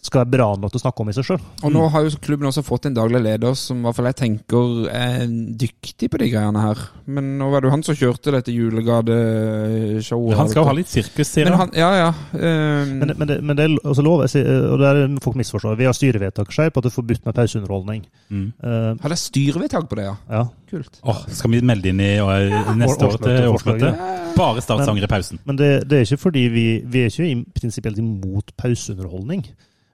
[0.02, 1.42] skal være bra nok til å snakke om i seg sjøl.
[1.62, 4.16] Og nå har jo klubben også fått en daglig leder som i hvert fall jeg
[4.18, 5.28] tenker er
[5.62, 6.80] dyktig på de greiene her.
[7.06, 10.36] Men nå var det jo han som kjørte dette julegadeshowet.
[10.40, 11.70] Han skal jo ha litt sirkus, sier Men han.
[11.70, 12.10] han, ja, ja.
[12.34, 12.96] Um...
[12.98, 15.78] Men, men, det, men det er altså lov, jeg sier, og det er folk misforstår.
[15.78, 18.04] Vi har styrevedtak skjer på at det er forbudt med pauseunderholdning.
[18.28, 18.46] Mm.
[18.58, 20.16] Uh, har dere styrevedtak på det, ja?
[20.34, 20.44] ja.
[20.72, 20.98] Kult.
[21.04, 24.06] Åh, skal vi melde inn i øh, neste år til Årsmøte, årsmøtet?
[24.38, 25.38] Bare Start sanger i pausen.
[25.44, 29.44] Men det, det er ikke fordi vi Vi er ikke i- prinsipielt imot pauseunderholdning.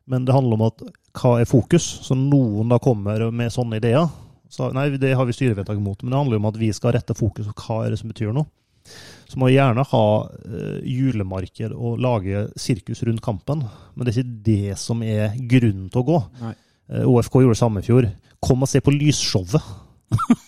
[0.09, 0.83] Men det handler om at
[1.19, 1.85] hva er fokus?
[2.07, 4.07] Så noen da kommer med sånne ideer.
[4.49, 6.01] Så, nei, det har vi styrevedtak imot.
[6.03, 8.33] Men det handler om at vi skal rette fokus på hva er det som betyr
[8.33, 8.49] noe.
[9.29, 10.05] Så må vi gjerne ha
[10.49, 13.67] eh, julemarked og lage sirkus rundt kampen.
[13.95, 16.21] Men det er ikke det som er grunnen til å gå.
[16.41, 16.55] Nei.
[16.89, 18.09] Eh, OFK gjorde det samme i fjor.
[18.41, 19.61] Kom og se på lysshowet.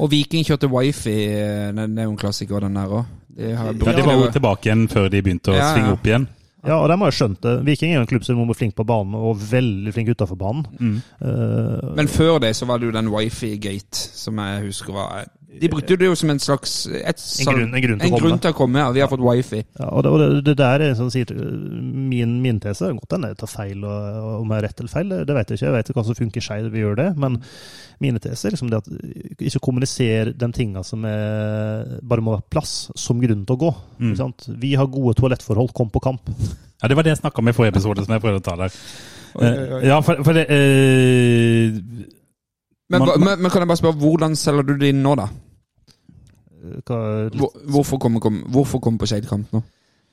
[0.00, 1.16] Og Viking kjørte wifi.
[1.34, 3.16] eh, Det det er jo en klassiker, den der òg.
[3.40, 5.72] Ja, de var jo tilbake igjen før de begynte å Ja, ja.
[5.74, 6.28] svinge opp igjen.
[6.66, 7.54] Ja, og de har jo skjønt det.
[7.64, 10.66] Viking er jo en klubb som er flink på banen og veldig flink utafor banen.
[10.78, 10.96] Mm.
[11.22, 15.68] Uh, Men før det så var det jo den wifi-gate, som jeg husker var De
[15.68, 18.38] brukte det jo som en slags et, En grunn- en grunn til å en grunn
[18.40, 18.78] til å komme.
[18.78, 19.64] Ja, vi har fått wifi.
[19.80, 23.32] Ja, og det, og det, det der er sånn, sier, min, min tese godt hende
[23.32, 25.66] jeg tar feil, og om jeg har rett eller feil, det, vet jeg ikke.
[25.66, 27.08] Jeg vet ikke hva som funker skeivt, vi gjør det.
[27.20, 27.40] Men
[28.00, 28.88] mine teser er liksom det at
[29.50, 33.72] ikke kommuniser de tinga som er, bare må ha plass, som grunn til å gå.
[34.00, 34.14] Mm.
[34.22, 34.46] Sant?
[34.62, 36.30] Vi har gode toalettforhold, kom på kamp.
[36.80, 38.56] Ja, Det var det jeg snakka om i forrige episode, som jeg prøvde å ta
[38.62, 38.78] der.
[39.34, 39.82] Oi, oi, oi.
[39.82, 41.76] Eh, Ja, for, for det eh,
[42.90, 45.28] Men, Man- men, men kan jeg bare spørre, hvordan selger du det inn nå, da?
[46.84, 46.96] Hva,
[47.32, 49.62] Hvor, hvorfor komme kom, kom på Skeid-kamp nå?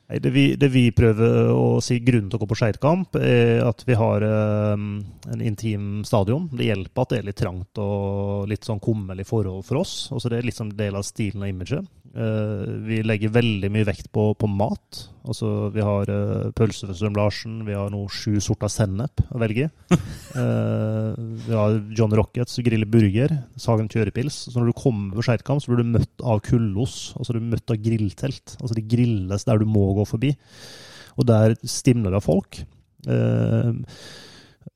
[0.07, 3.59] Nei, det, vi, det vi prøver å si grunnen til å gå på Skeidkamp, er
[3.67, 4.85] at vi har eh,
[5.33, 6.45] en intim stadion.
[6.55, 9.97] Det hjelper at det er litt trangt og litt sånn kummerlig forhold for oss.
[10.15, 11.89] Også det er litt sånn del av stilen og imaget.
[12.15, 15.01] Eh, vi legger veldig mye vekt på, på mat.
[15.27, 19.41] Altså, vi har uh, pølse fra Strøm Larsen, vi har nå sju sorter sennep å
[19.41, 19.69] velge i.
[20.37, 24.37] vi har John Rockets griller burger, Sagen kjørepils.
[24.47, 26.95] Så når du kommer på Skeidkamp, så blir du møtt av kullos.
[27.19, 28.55] Altså du blir møtt av grilltelt.
[28.61, 30.31] Altså de grilles der du må gå forbi.
[31.17, 32.61] Og der stimler det av folk.
[33.07, 33.69] Eh,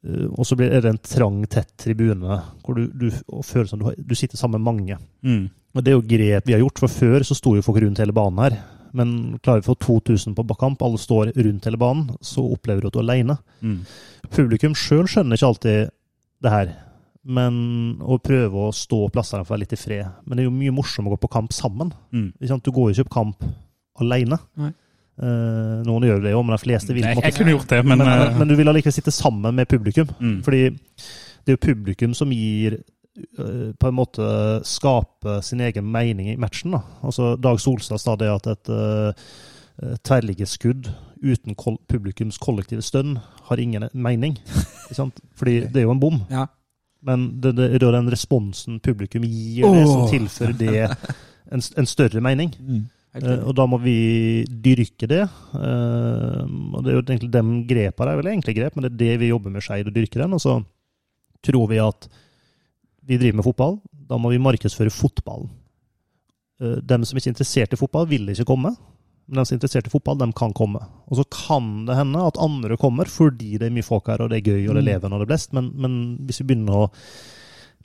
[0.03, 3.07] eh, og så blir det en trang, tett tribune hvor du, du
[3.45, 4.99] føler som du, har- du sitter sammen med mange.
[5.25, 5.49] Mm.
[5.71, 8.01] Og det er jo grep vi har gjort, for før så sto jo folk rundt
[8.03, 8.59] hele banen her.
[8.97, 12.83] Men klarer vi å få 2000 på kamp, alle står rundt hele banen, så opplever
[12.83, 13.37] du at du er alene.
[13.63, 13.77] Mm.
[14.35, 15.93] Publikum sjøl skjønner ikke alltid
[16.43, 16.73] det her.
[17.21, 17.55] Men
[18.01, 20.11] å prøve å stå plassene for å være litt i fred.
[20.25, 21.91] Men det er jo mye morsommere å gå på kamp sammen.
[22.11, 22.31] Mm.
[22.33, 22.65] Ikke sant?
[22.65, 23.45] Du går jo ikke på kamp
[24.01, 24.39] alene.
[25.21, 27.99] Eh, noen gjør det jo, men de fleste vil på jeg kunne gjort det, men,
[27.99, 30.09] men, men, eh, men du vil allikevel sitte sammen med publikum.
[30.17, 30.39] mm.
[30.47, 32.79] Fordi det er jo publikum som gir
[33.11, 34.25] på en måte
[34.63, 36.71] skape sin egen mening i matchen.
[36.77, 36.81] da.
[37.03, 39.11] Altså Dag Solstad sa det at et uh,
[40.07, 40.87] tverrliggerskudd
[41.21, 43.17] uten kol publikums kollektive stønn
[43.49, 44.37] har ingen mening.
[45.37, 46.21] Fordi det er jo en bom.
[46.31, 46.47] Ja.
[47.05, 50.73] Men det, det er den responsen publikum gir, det som tilfører det
[51.51, 52.53] en, en større mening.
[52.61, 52.83] Mm.
[53.11, 53.95] Uh, og da må vi
[54.47, 55.23] dyrke det.
[55.51, 58.99] Uh, og det er jo egentlig de grepene er vel egentlig grep, men det er
[59.01, 60.37] det vi jobber med Skeid, å dyrke den.
[60.37, 60.59] Og så
[61.43, 62.07] tror vi at
[63.07, 65.49] vi driver med fotball, da må vi markedsføre fotballen.
[66.61, 68.73] Eh, dem som ikke er interessert i fotball, vil ikke komme.
[69.27, 70.81] Men de som er interessert i fotball, de kan komme.
[71.07, 74.31] Og så kan det hende at andre kommer fordi det er mye folk her, og
[74.31, 75.53] det er gøy, og det er levende, og det er blest.
[75.57, 76.89] Men, men hvis vi begynner å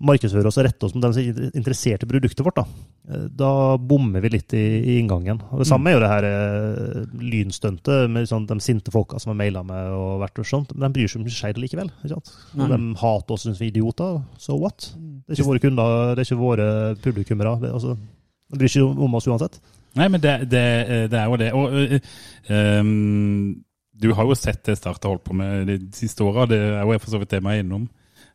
[0.04, 2.64] markedsføre oss og rette oss mot dem som er interessert i produktet vårt, da,
[3.10, 5.40] eh, da bommer vi litt i, i inngangen.
[5.50, 9.32] Og Det samme er jo det her eh, lynstuntet med sånn, de sinte folka som
[9.32, 10.74] har maila med og vært og sånt.
[10.74, 11.92] Men de bryr seg om Skeid likevel.
[12.02, 12.34] Ikke sant?
[12.54, 12.68] Mm.
[12.74, 14.20] De hater oss syns vi er idioter.
[14.42, 14.90] So what?
[14.96, 16.68] Det er ikke våre kunder, det er ikke våre
[17.04, 17.56] publikummere.
[17.64, 19.60] Det, altså, de bryr seg om oss uansett.
[19.96, 20.66] Nei, men det, det,
[21.08, 21.52] det er jo det.
[21.56, 23.54] Og øhm,
[23.96, 26.44] du har jo sett det Start har holdt på med de siste åra.
[26.50, 27.86] Det er jo for så vidt det vi er innom.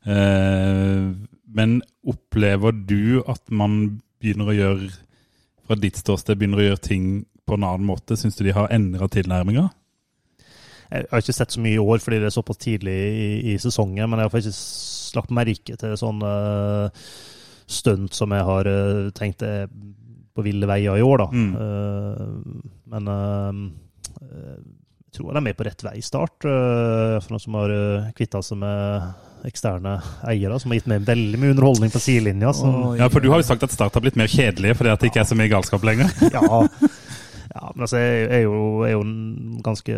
[0.01, 1.12] Eh,
[1.52, 4.89] men opplever du at man begynner å gjøre,
[5.68, 7.06] fra ditt ståsted, begynner å gjøre ting
[7.47, 8.18] på en annen måte?
[8.20, 9.68] Syns du de har endra tilnærminga?
[10.91, 13.60] Jeg har ikke sett så mye i år fordi det er såpass tidlig i, i
[13.64, 16.32] sesongen, men jeg har faktisk lagt merke til sånne
[17.72, 19.70] stunt som jeg har eh, tenkt er
[20.32, 21.28] på ville veier i år, da.
[21.32, 21.52] Mm.
[21.64, 24.60] Eh, men eh,
[25.12, 26.45] jeg tror de er med på rett vei i start.
[26.47, 29.09] eh, for noen som har uh, kvitta seg med
[29.43, 29.97] eksterne
[30.30, 32.53] eiere, som har gitt meg veldig mye underholdning på sidelinja.
[32.55, 35.09] Så, Ja, for du har jo sagt at Start har blitt mer kjedelig fordi det
[35.09, 36.14] ikke er så mye galskap lenger.
[36.32, 36.62] ja.
[37.52, 39.95] Ja, men altså, jeg er jo, er jo en ganske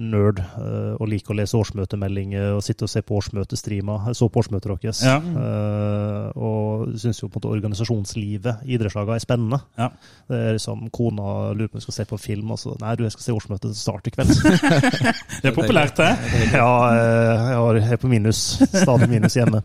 [0.00, 4.06] nerd eh, og liker å lese årsmøtemeldinger og sitte og se på årsmøtestreamer.
[4.08, 5.18] Jeg så på årsmøtet deres, Ja.
[5.20, 9.60] uh, og syns jo på en måte organisasjonslivet i idrettslagene er spennende.
[9.76, 9.90] Ja.
[10.30, 12.94] Det er liksom Kona lurer på om hun skal se på film, og så Nei,
[12.96, 14.32] du, jeg skal se årsmøtet til start i kveld.
[15.42, 16.12] Det er populært, det.
[16.56, 18.46] ja, eh, jeg er på minus.
[18.72, 19.60] Stadig minus hjemme.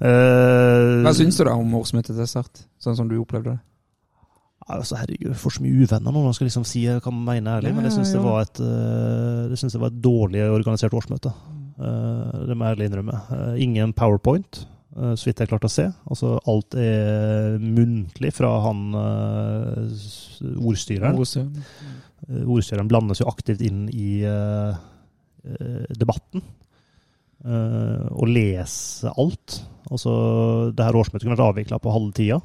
[0.00, 3.60] Uh, Hva syns du da om årsmøtet til Start, sånn som du opplevde det?
[4.78, 7.58] Altså, herregud, for så mye uvenner nå når man skal liksom si hva man mener
[7.58, 10.96] ærlig, men jeg syns det, var et, eh, det synes jeg var et dårlig organisert
[10.96, 11.32] årsmøte.
[11.80, 13.16] Eh, det må jeg ærlig innrømme.
[13.36, 15.84] Eh, ingen powerpoint, så vidt jeg klarte å se.
[16.10, 18.80] Altså, alt er muntlig fra han
[20.58, 21.14] ordstyreren.
[22.42, 24.18] Ordstyreren blandes jo aktivt inn i
[25.94, 26.42] debatten.
[27.46, 29.62] og leser alt.
[29.88, 30.10] Altså,
[30.74, 32.40] det her årsmøtet kunne vært avvikla på halve tida.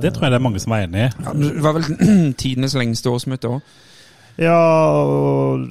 [0.00, 1.08] Det tror jeg det er mange som er enig i.
[1.24, 1.84] Ja, det var vel
[2.40, 3.74] tidenes lengste årsmøte òg.
[4.40, 5.66] Ja, og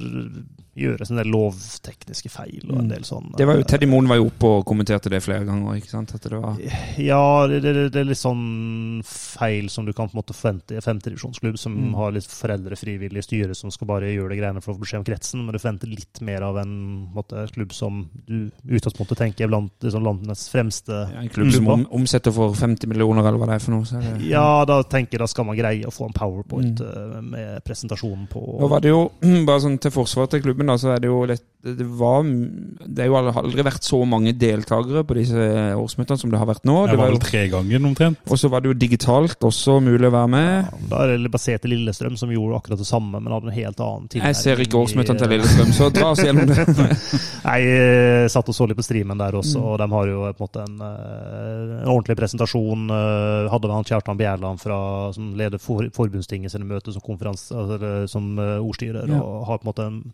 [0.78, 4.16] gjøres en del lovtekniske feil og en del sånn Det var jo, Teddy Moen var
[4.20, 5.76] jo oppe og kommenterte det flere ganger.
[5.76, 6.14] ikke sant?
[6.22, 6.56] Det var
[7.00, 10.74] Ja, det, det, det er litt sånn feil som du kan på en måte forvente
[10.74, 11.94] i en femtedivisjonsklubb som Mm.
[11.96, 15.06] har litt foreldrefrivillig styre som skal bare gjøre det greiene for å få beskjed om
[15.06, 19.50] kretsen, men du forventer litt mer av en måte, klubb som du utgangspunktet tenker er
[19.50, 23.48] blant liksom, landets fremste ja, en klubb som om, omsetter for 50 millioner, eller hva
[23.50, 23.88] det er for noe.
[23.88, 27.30] Så er Ja, da tenker jeg da skal man greie å få en powerpoint mm.
[27.32, 29.02] med presentasjonen på Nå var det jo,
[29.48, 33.04] bare sånn til forsvar til klubben, da, så er det jo litt det, var, det
[33.04, 35.44] er jo aldri vært så mange deltakere på disse
[35.78, 36.74] årsmøtene som det har vært nå.
[36.90, 38.18] Det var var vel tre ganger omtrent.
[38.26, 40.48] og så var det jo digitalt også mulig å være med.
[40.66, 43.54] Ja, Da er det basert i Lillestrøm, som gjorde akkurat det samme, men hadde en
[43.54, 46.66] helt annen Jeg ser ikke årsmøtene til Lillestrøm, så dra oss gjennom det.
[47.46, 49.66] Nei, jeg satt og så litt på streamen der også, Mm.
[49.70, 52.88] og de har jo på en måte en, eh, en ordentlig presentasjon.
[52.90, 58.08] Hadde Hadde han Kjartan Bjerland fra, som leder for, forbundstinget sine møter som, konferans, altså,
[58.10, 59.20] som eh, ordstyrer, Ja.
[59.22, 60.12] og har på en måte en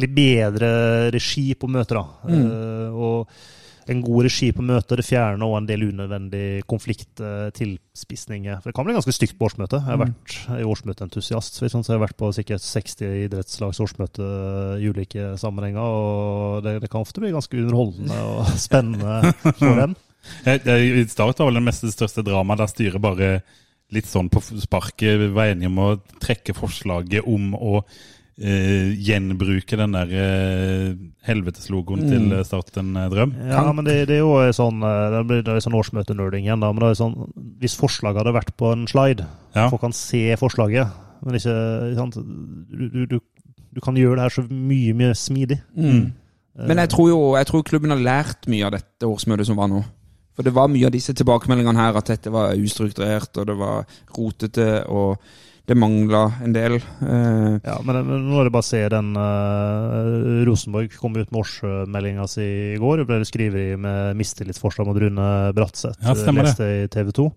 [0.00, 0.68] litt bedre
[1.14, 2.00] regi på møter.
[2.00, 2.30] da.
[2.30, 2.44] Mm.
[2.44, 3.40] Uh, og
[3.90, 7.48] en god regi på møter Det fjerner også en del unødvendig konflikt, eh.
[7.50, 9.80] For det kan bli ganske stygt på årsmøtet.
[9.80, 10.36] Jeg har vært
[10.66, 14.28] årsmøteentusiast, så jeg har vært på sikkert 60 idrettslags årsmøte
[14.78, 15.80] i ulike sammenhenger.
[15.80, 19.96] Og det, det kan ofte bli ganske underholdende og spennende for dem.
[20.44, 23.32] I start var vel det meste største dramaet der styret bare
[23.90, 25.90] litt sånn på sparket var enige om å
[26.22, 27.80] trekke forslaget om å
[28.40, 30.94] eh, gjenbruke den der uh,
[31.28, 33.34] helveteslogoen til eh, Start en drøm.
[33.50, 36.72] Ja, men det, det er jo sånn Det blir det er sånn årsmøtenerding igjen, da.
[36.72, 37.18] Men det er sånn,
[37.60, 39.68] hvis forslaget hadde vært på en slide, Ja.
[39.68, 40.88] folk kan se forslaget,
[41.26, 41.54] men ikke
[41.98, 42.16] sant?
[42.16, 43.18] Du, du, du,
[43.76, 45.60] du kan gjøre det her så mye, mye smidig.
[45.76, 46.10] Mm.
[46.66, 49.70] Men jeg tror jo jeg tror klubben har lært mye av dette årsmøtet som var
[49.70, 49.84] nå.
[50.36, 53.84] For det var mye av disse tilbakemeldingene her at dette var ustrukturert, og det var
[54.16, 55.20] rotete, og
[55.70, 56.76] det mangla en del.
[56.82, 61.30] Eh, Ja, men, men nå er det bare å se den eh, Rosenborg kom ut
[61.30, 63.02] med årsmeldinga si i går.
[63.04, 66.00] Det ble skrevet med mistillitsforslag mot Rune Bratseth.
[66.02, 66.50] Ja, stemmer det.
[66.52, 67.28] leste i TV 2.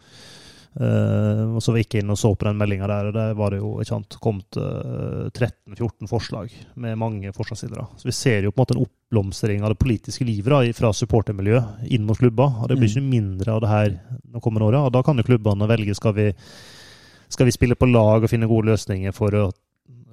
[0.73, 3.53] og så var jeg ikke inn og så på den meldinga der, og der var
[3.53, 7.85] det jo ikke sant, kommet eh, 13-14 forslag med mange forslagsstillere.
[8.01, 10.89] Så vi ser jo på en måte en oppblomstring av det politiske livet da, fra
[10.97, 12.49] supportermiljøet inn mot klubba.
[12.63, 13.93] Og det blir ikke mindre av det her
[14.33, 14.87] de kommende åra.
[14.89, 16.31] Da kan jo klubbene velge skal vi
[17.29, 19.51] skal vi spille på lag og finne gode løsninger for å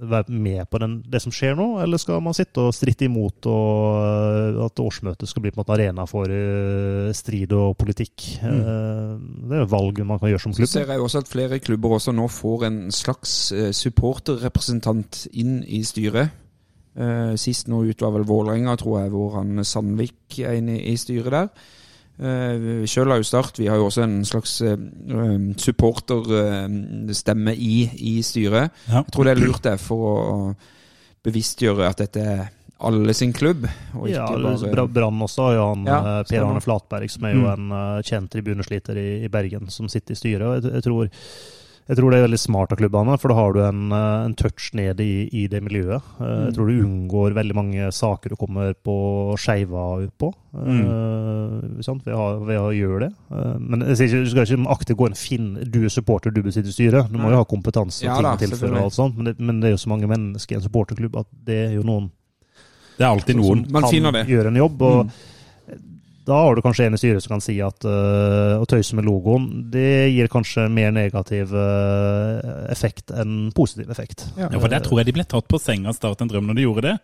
[0.01, 3.47] være med på den, det som skjer nå, eller skal man sitte og stritte imot
[3.51, 8.25] og at årsmøtet skal bli på en måte arena for øh, strid og politikk?
[8.41, 9.45] Mm.
[9.45, 10.73] det er jo valg man kan gjøre som Så klubb.
[10.73, 15.83] ser jeg også at flere klubber også nå får en slags eh, supporterrepresentant inn i
[15.85, 16.33] styret.
[16.97, 20.97] Eh, sist nå ut var vel Vålerenga, tror jeg, hvor han Sandvik er inne i
[20.99, 21.53] styret der.
[22.21, 24.77] Uh, Sjøl har jo Start, vi har jo også en slags uh,
[25.57, 28.77] supporterstemme i, i styret.
[28.91, 29.01] Ja.
[29.01, 30.35] Jeg tror det er lurt det for å
[31.25, 32.49] bevisstgjøre at dette er
[32.81, 36.45] alle sin klubb, og ikke Ja, bare Brann også har jo han Ja, eh, Per.
[36.47, 40.21] Arne Flatberg, som er jo en eh, kjent tribunesliter i, i Bergen, som sitter i
[40.21, 40.47] styret.
[40.47, 41.11] og jeg, jeg tror
[41.91, 44.35] jeg tror det er veldig smart av klubbene, for da har du en, eh, en
[44.39, 46.05] touch ned i, i det miljøet.
[46.23, 48.95] Eh, Jeg tror du unngår veldig mange saker du kommer på
[49.43, 52.05] skeiva på, eh, sant?
[52.07, 53.11] Ved, å, ved å gjøre det.
[53.33, 55.91] Uh, Men jeg sier ikke, du skal ikke aktivt gå inn og finne Du er
[55.91, 57.11] supporter, du besitter styret.
[57.11, 59.35] Du må jo ha kompetanse og Ja ting å tilføre, og alt sånt, men det,
[59.41, 62.07] men det er jo så mange mennesker i en supporterklubb at det er jo noen
[62.95, 63.67] Det er alltid noen.
[63.67, 64.29] Man kan finner det.
[64.31, 64.83] en jobb.
[64.83, 65.11] og
[66.29, 69.07] Da har du kanskje en i styret som kan si at uh, å tøyse med
[69.09, 74.27] logoen, det gir kanskje mer negativ uh, effekt enn positiv effekt.
[74.37, 76.59] Ja, for Der tror jeg de ble tatt på senga av Start en drøm når
[76.59, 76.97] de gjorde det.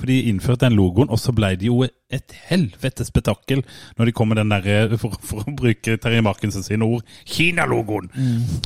[0.00, 3.60] For de innførte den logoen, og så ble det jo et helvetes spetakkel
[3.98, 8.08] når de kom med den derre, for, for å bruke Terje Markensen sine ord, Kina-logoen!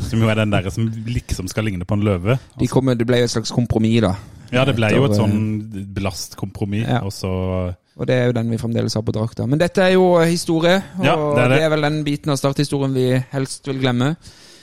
[0.06, 2.38] Som jo er den derre som liksom skal ligne på en løve.
[2.60, 4.14] De kom, Det ble jo et slags kompromiss, da.
[4.54, 5.36] Ja, det ble jo et sånn
[5.96, 7.02] belastkompromiss, Ja.
[7.02, 7.32] og så
[7.96, 9.46] Og det er jo den vi fremdeles har på drakta.
[9.48, 11.56] Men dette er jo historie, og Ja, det er det.
[11.56, 14.16] det er vel den biten av starthistorien vi helst vil glemme.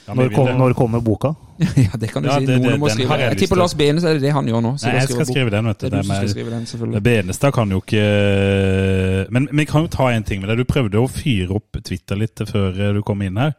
[0.08, 1.32] ja, Når, kom, når kommer boka?
[1.78, 2.46] ja, det kan du Ja, si.
[2.46, 3.10] det- Noen det- må skrive.
[3.18, 3.56] jeg Jeg tipper.
[3.58, 4.72] Lars Bene, så er det det han gjør nå.
[4.84, 5.90] Nei, jeg skal skrive den, vet du.
[5.90, 7.04] Det med- skrive den, selvfølgelig.
[7.04, 10.58] Benestad kan jo ikke Men vi kan jo ta en ting med det.
[10.58, 13.54] Du prøvde å fyre opp Twitter litt før du kom inn her,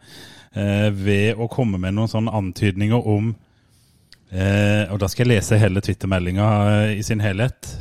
[0.55, 3.35] eh, ved å komme med noen sånne antydninger om
[4.33, 6.49] eh, Og da skal jeg lese hele Twitter-meldinga
[6.91, 7.77] eh, i sin helhet.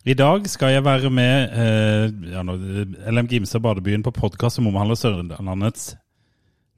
[0.00, 4.96] I dag skal jeg være med eh, ja, LM Gimse Badebyen på podkast som omhandler
[4.96, 5.90] Sørlandets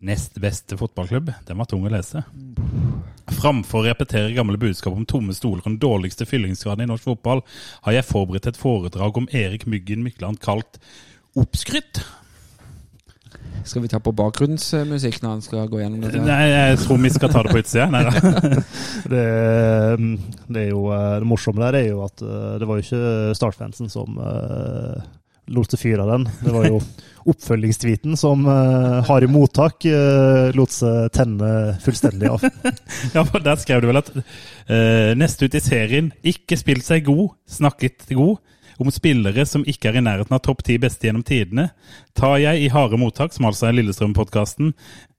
[0.03, 1.31] nest beste fotballklubb.
[1.47, 2.25] Den var tung å lese.
[3.39, 7.45] Framfor å repetere gamle budskap om tomme stoler og den dårligste fyllingsgraden i norsk fotball,
[7.87, 10.83] har jeg forberedt et foredrag om Erik Myggen Mykland kalt
[11.39, 12.03] Oppskrytt.
[13.65, 16.21] Skal vi ta på bakgrunnsmusikk når han skal gå gjennom dette?
[16.25, 17.89] Nei, jeg tror vi skal ta det på utsida.
[17.93, 18.13] Nei da.
[19.13, 19.23] Det,
[19.99, 20.13] mm,
[20.47, 23.35] det, er jo, eh, det morsomme der er jo at eh, det var jo ikke
[23.37, 25.01] Start-fansen som uh,
[25.53, 26.27] lot seg fyre av den.
[26.43, 26.79] Det var jo
[27.33, 31.51] oppfølgingstweeten som uh, har i mottak uh, lot seg tenne
[31.85, 32.47] fullstendig av.
[33.17, 37.07] Ja, for Der skrev du vel at uh, neste ut i serien ikke spilt seg
[37.11, 38.41] god, snakket god.
[38.81, 41.71] Om spillere som ikke er i nærheten av topp ti beste gjennom tidene,
[42.19, 44.73] tar jeg i harde mottak, som altså er Lillestrøm-podkasten,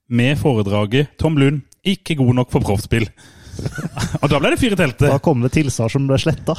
[0.08, 3.08] med foredraget 'Tom Lund ikke god nok for proffspill'.
[4.22, 5.06] Og da ble det fyr i teltet.
[5.06, 6.56] Da kom det tilsvar som ble sletta.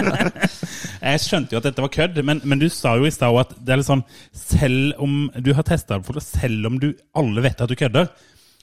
[1.10, 3.54] Jeg skjønte jo at dette var kødd, men, men du sa jo i stad at
[3.58, 4.02] det er litt sånn
[4.36, 8.10] Selv om du har testa det for selv om du alle vet at du kødder,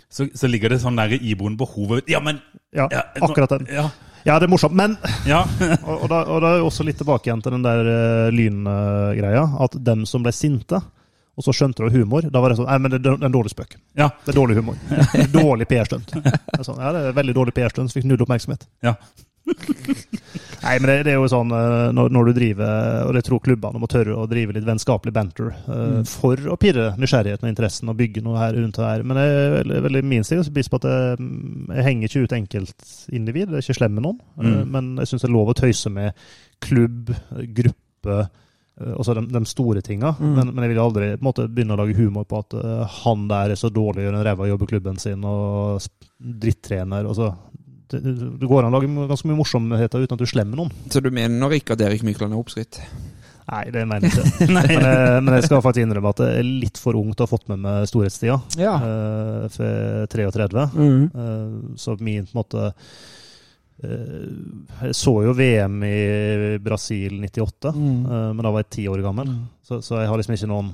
[0.10, 2.42] så, så ligger det sånn der iboende behovet Ja, men
[2.76, 3.68] Ja, ja, akkurat den.
[3.74, 3.90] Ja.
[4.28, 4.76] Ja, det er morsomt.
[4.76, 4.98] Men
[5.28, 5.46] ja.
[5.88, 9.46] og, og, da, og da er også litt tilbake igjen til den der uh, lyngreia.
[9.64, 10.82] At dem som ble sinte,
[11.38, 13.54] og så skjønte du humor, da var det sånn Nei, men det, er en dårlig
[13.54, 13.78] spøk.
[13.96, 14.10] ja.
[14.26, 14.80] Det er dårlig humor.
[15.38, 16.16] Dårlig PR-stunt.
[16.66, 18.66] Sånn, ja, det er veldig dårlig PR-stunt, så fikk null oppmerksomhet.
[18.86, 18.98] Ja.
[20.64, 22.72] Nei, men det, det er jo sånn eh, når, når du driver,
[23.08, 26.02] og det tror klubbene må tørre å drive litt vennskapelig banter mm.
[26.10, 29.06] for å pirre nysgjerrigheten og interessen og bygge noe her rundt det her.
[29.08, 31.30] Men det er veldig, veldig min stil så bevisst på at jeg,
[31.78, 34.20] jeg henger ikke ut enkeltindivid, jeg er ikke slem med noen.
[34.42, 36.28] eh, Men jeg syns det er lov å tøyse med
[36.68, 37.14] klubb,
[37.62, 38.18] gruppe,
[38.82, 40.16] eh, også de, de store tinga.
[40.20, 43.54] Men, men jeg vil aldri måte, begynne å lage humor på at eh, han der
[43.54, 45.86] er så dårlig, gjør en ræva jobb i klubben sin og
[46.18, 47.06] drittrener.
[47.06, 47.32] Og Altså,
[47.94, 48.02] det,
[48.42, 50.74] det går an å lage ganske mye morsomheter uten at du slemmer noen.
[50.92, 52.82] Så du mener ikke at Erik Mykland er oppskrytt?
[53.48, 54.48] Nei, det mener jeg ikke.
[54.58, 57.28] men, jeg, men jeg skal faktisk innrømme at jeg er litt for ung til å
[57.30, 58.36] ha fått med meg storhetstida.
[58.60, 58.74] Ja.
[58.84, 59.64] Uh, for
[60.20, 60.66] jeg er 33.
[60.76, 61.06] Mm.
[61.16, 62.66] Uh, så min på en måte
[63.84, 64.28] eh,
[64.84, 65.96] Jeg så jo VM i
[66.64, 68.04] Brasil 98, Mm.
[68.04, 69.32] eh, men da var jeg ti år gammel.
[69.64, 70.74] Så, så jeg har liksom ikke noen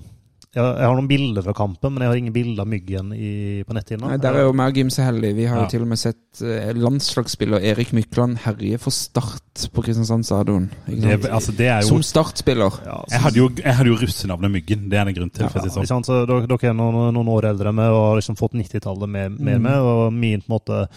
[0.53, 3.29] jeg, jeg har noen bilder fra kampen, men jeg har ingen bilder av myggen i,
[3.65, 4.11] på netthinna.
[4.11, 5.33] Nei, Der er jo meg og Gimse heldige.
[5.39, 5.63] Vi har Ja.
[5.65, 10.69] jo til og med sett eh, landslagsspiller Erik Mykland herje for Start på Kristiansand stadion.
[10.87, 11.53] Altså,
[11.87, 12.71] Som startspiller.
[12.85, 14.89] Ja, så- Jeg hadde jo, jeg hadde jo russenavnet Myggen.
[14.89, 15.43] Det er det grunn til.
[15.43, 15.87] Ja, sånn.
[15.87, 16.05] sant?
[16.05, 19.29] Så dere, dere er noen, noen år eldre med og har liksom fått 90-tallet mer,
[19.29, 19.77] med, med.
[19.79, 20.87] Og min på en måte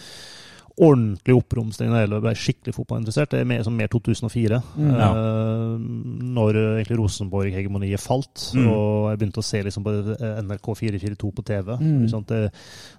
[0.77, 4.59] ordentlig oppromsting da jeg ble skikkelig fotballinteressert, det er mer, som mer 2004.
[4.77, 5.07] Ja.
[5.09, 5.71] Eh,
[6.37, 8.67] når eh, egentlig Rosenborg-hegemoniet falt, Mm.
[8.69, 11.73] og jeg begynte å se liksom på eh, NRK 442 på TV.
[11.81, 12.05] Mm.
[12.11, 12.25] Sånn?
[12.29, 12.43] Det,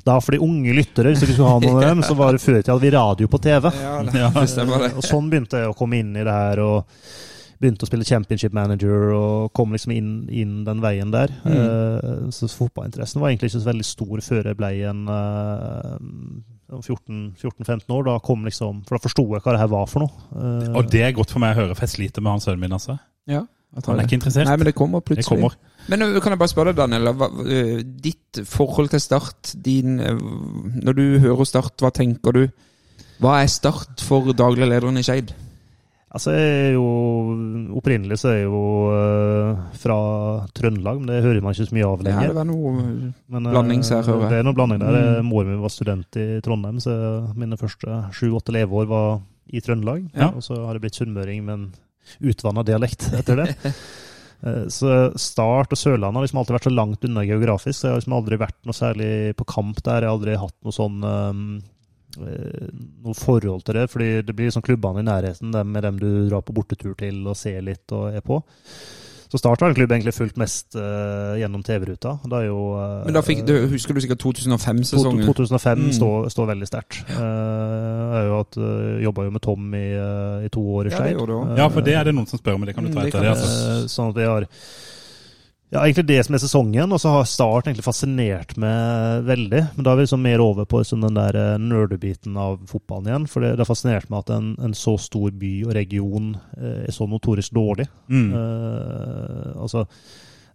[0.05, 2.43] da for de unge lyttere, hvis dere skulle ha noen av dem, så var det
[2.43, 3.71] før i tida hadde vi radio på TV.
[3.79, 4.31] Ja, det, Ja.
[4.35, 4.93] det.
[4.99, 6.59] Og sånn begynte jeg å komme inn i det her.
[6.67, 6.85] og
[7.59, 11.33] Begynte å spille championship manager og kom liksom inn, inn den veien der.
[11.47, 15.97] Eh, så fotballinteressen var egentlig ikke så veldig stor før jeg ble en eh,
[16.71, 18.03] 14-15 år.
[18.05, 20.27] Da kom liksom, For da forsto jeg hva det her var for noe.
[20.33, 22.61] Uh, Og det er godt for meg å høre, for jeg sliter med han sønnen
[22.67, 22.77] min.
[22.77, 22.99] altså.
[23.29, 23.45] Ja,
[23.75, 24.07] Han er det.
[24.09, 24.47] ikke interessert.
[24.49, 25.57] Nei, men det kommer Det kommer.
[25.89, 27.13] Men kan jeg bare spørre deg, Daniel.
[27.17, 27.29] Hva,
[28.05, 32.47] ditt forhold til Start, din, når du hører Start, hva tenker du?
[33.21, 35.33] Hva er Start for daglig lederen i Skeid?
[36.09, 36.85] Altså, jeg er jo
[37.77, 39.97] Opprinnelig så er jeg jo uh, fra
[40.57, 42.37] Trøndelag, men det hører man ikke så mye av Det her lenger.
[42.39, 44.23] var noe Men, eh, blanding, så jeg hører.
[44.25, 44.31] Mm.
[44.33, 45.23] Det er noe blanding der.
[45.29, 46.95] Mor mi var student i Trondheim, så
[47.37, 49.21] mine første sju-åtte leveår var
[49.53, 50.09] i Trøndelag.
[50.17, 50.31] Ja.
[50.33, 51.69] Og så har det blitt sunnmøring med en
[52.25, 53.51] utvanna dialekt etter det.
[54.39, 54.87] Eh, Så
[55.19, 57.75] Start og Sørlandet har liksom alltid vært så langt unna geografisk.
[57.81, 60.05] så Jeg har liksom aldri vært noe særlig på kamp der.
[60.05, 61.65] Jeg har aldri hatt noe sånn um, eh,
[62.19, 66.09] noe forhold til det, fordi det blir sånn klubbene i nærheten, dem med dem du
[66.29, 68.43] drar på bortetur til og ser litt og er på.
[69.29, 72.15] Så Start har en klubb egentlig fulgt mest uh, gjennom TV-ruta.
[72.33, 75.27] Da er jo uh, Men da fikk, du, husker du sikkert 2005-sesongen?
[75.29, 75.91] 2005 Mm.
[75.93, 77.03] står, stå veldig sterkt.
[77.13, 81.03] Uh, jeg jo uh, jobba jo med Tom i, eh, i to år i Ja,
[81.05, 81.21] det Skeid.
[81.21, 81.57] også.
[81.61, 83.13] Ja, for det er det noen som spør om, det kan du ta Mm, det
[83.13, 83.37] etter kan det.
[83.37, 83.85] altså.
[83.85, 84.49] Eh, Sånn at vi har
[85.69, 89.63] ja, egentlig det som er sesongen, og så har Start egentlig fascinert meg veldig.
[89.77, 93.11] Men da er vi liksom mer over på liksom den der eh, nerdebiten av fotballen
[93.11, 93.27] igjen.
[93.29, 96.87] For det, det har fascinert meg at en, en så stor by og region eh,
[96.87, 97.85] er så notorisk dårlig.
[98.09, 98.33] Mm.
[98.33, 99.85] Eh, altså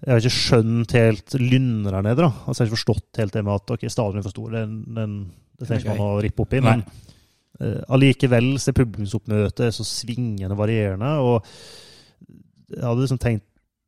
[0.04, 2.26] jeg har ikke skjønt helt lynner her nede.
[2.26, 2.32] da.
[2.44, 4.50] Altså Jeg har ikke forstått helt det med at ok, stadion er for stor.
[4.52, 5.16] Den, den,
[5.56, 6.64] det trenger ikke man å rippe opp i.
[6.66, 6.84] Men
[7.62, 11.14] eh, allikevel så er publikumsoppmøtet så svingende varierende.
[11.24, 11.46] Og
[12.74, 13.48] jeg hadde liksom tenkt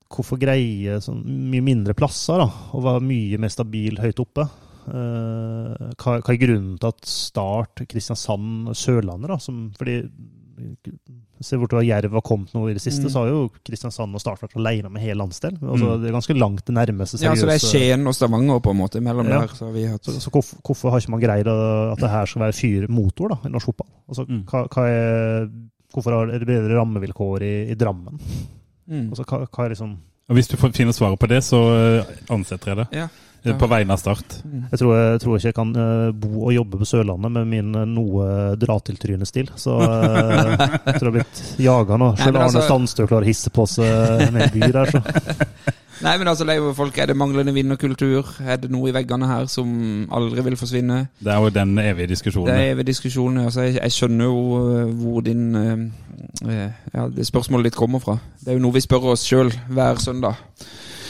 [0.10, 4.48] hvorfor greie sånn mye mindre plasser da, og være mye mer stabil høyt oppe?
[4.86, 10.04] Uh, hva, hva er grunnen til at Start, Kristiansand, Sørlandet da, som, fordi
[11.44, 13.12] Se hvor Jerv har kommet nå i det siste, Mm.
[13.12, 15.60] så har jo Kristiansand og Start vært alene med hele landsdelen.
[15.60, 16.02] Altså, Mm.
[16.02, 18.72] Det er ganske langt det nærmeste Ja, så det er seriøse- Skien og Stavanger på
[18.72, 19.40] en måte mellom Ja.
[19.42, 19.48] der.
[19.52, 22.42] Så vi hatt så, så hvorfor, hvorfor har ikke man greid at det her skal
[22.42, 23.88] være fyr motor da, i norsk fotball?
[24.08, 24.44] Altså, Mm.
[24.46, 25.50] hva, hva er,
[25.94, 28.18] hvorfor er det bedre rammevilkår i, i Drammen?
[28.88, 29.08] Mm.
[29.10, 29.96] Altså, hva, hva er liksom
[30.30, 32.88] Og Hvis du finner svaret på det, så eh, ansetter jeg det.
[32.98, 33.08] Ja.
[33.54, 34.40] På vegne av Start.
[34.72, 37.78] Jeg tror, jeg tror ikke jeg kan eh, bo og jobbe på Sørlandet med min
[37.78, 39.52] eh, noe dra-til-trynestil.
[39.62, 42.12] Så jeg tror jeg har blitt jaga nå.
[42.18, 45.04] Selv Arne altså- Sandstø klarer å hisse på seg med by der, så.
[46.04, 48.34] Nei, men altså, det er det folk, er det manglende vinnerkultur?
[48.44, 49.70] Er det noe i veggene her som
[50.12, 51.06] aldri vil forsvinne?
[51.24, 52.52] Det er jo den evige Det diskusjonen.
[52.52, 55.46] er evige diskusjonen, Altså, jeg, jeg skjønner jo hvor din
[56.44, 58.18] Ja, det spørsmålet ditt kommer fra.
[58.42, 60.36] Det er jo noe vi spør oss sjøl hver søndag.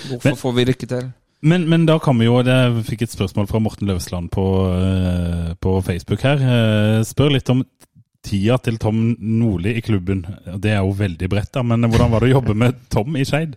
[0.09, 1.11] Hvorfor Men- får vi det ikke til?
[1.45, 5.53] Men, men da kan vi jo Jeg fikk et spørsmål fra Morten Løvsland på, eh,
[5.61, 6.37] på Facebook her.
[6.41, 7.63] Eh, Spør litt om
[8.25, 10.25] tida til Tom Nordli i klubben.
[10.57, 13.23] Det er jo veldig bredt, da, men hvordan var det å jobbe med Tom i
[13.25, 13.55] Skeid?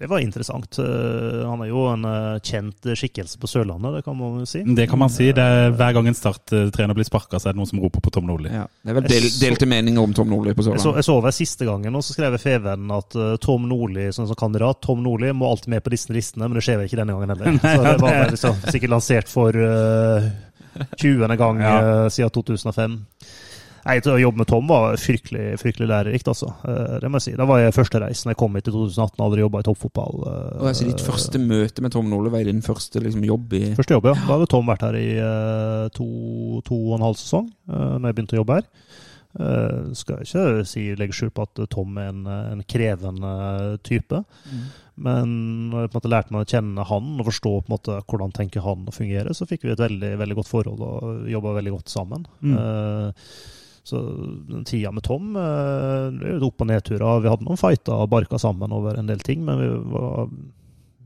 [0.00, 0.78] Det var interessant.
[0.80, 4.62] Eh, Han er jo en eh, kjent skikkelse på Sørlandet, det kan man jo si.
[4.64, 5.26] Det kan man si.
[5.36, 8.12] Det er, hver gang en Start-trener blir sparka, så er det noen som roper på
[8.16, 8.48] Tom Nordli.
[8.54, 11.02] Ja, det er vel del, delte meninger om Tom Nordli på Jeg så, Sørlandet.
[11.02, 14.24] jeg så over siste gangen, og så skrev jeg Fevennen at eh, Tom Nordli som,
[14.30, 17.02] som kandidat Tom Nordli må alltid med på disse listene, men det skjer vel ikke
[17.02, 17.60] denne gangen heller.
[17.76, 20.30] Så det var vel liksom, sikkert lansert for uh,
[20.96, 21.36] 20.
[21.36, 21.76] gang Ja.
[22.06, 22.96] eh, siden 2005.
[23.86, 26.50] Nei, Å jobbe med Tom var fryktelig, fryktelig lærerikt, altså.
[26.68, 27.36] Eh, Det må jeg si.
[27.38, 30.18] Da var jeg første reisen jeg kom hit i 2018 og aldri jobba i toppfotball.
[30.26, 33.62] eh, Og altså, ditt første møte med Tom Nordli var din første liksom, jobb i
[33.78, 34.16] Første jobb, ja.
[34.20, 36.08] Da hadde Tom vært her i eh, to,
[36.66, 38.68] to og en halv sesong, uh, når jeg begynte å jobbe her.
[39.30, 44.24] Uh, skal ikke si, legge skjul på at Tom er en, en krevende type.
[45.00, 45.30] Men
[45.70, 47.96] når jeg på en måte lærte meg å kjenne han og forstå på en måte
[48.10, 51.54] hvordan tenker han og fungerer, så fikk vi et veldig, veldig godt forhold og jobba
[51.56, 52.26] veldig godt sammen.
[52.44, 52.58] Mm.
[52.58, 53.30] Eh,
[53.86, 54.00] så
[54.48, 57.22] den tida med Tom eh, det er jo opp- og nedturer.
[57.24, 60.26] Vi hadde noen fighter og barka sammen over en del ting, men vi var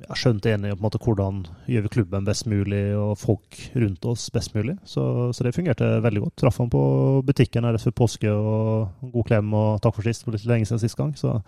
[0.04, 1.38] jeg skjønt enige om hvordan
[1.70, 4.76] gjør vi klubben best mulig og folk rundt oss best mulig.
[4.84, 5.02] Så,
[5.32, 6.36] så det fungerte veldig godt.
[6.42, 6.82] Traff han på
[7.24, 10.82] butikken rett før påske og god klem og takk for sist for litt lenge siden
[10.82, 11.14] sist gang.
[11.16, 11.38] Så,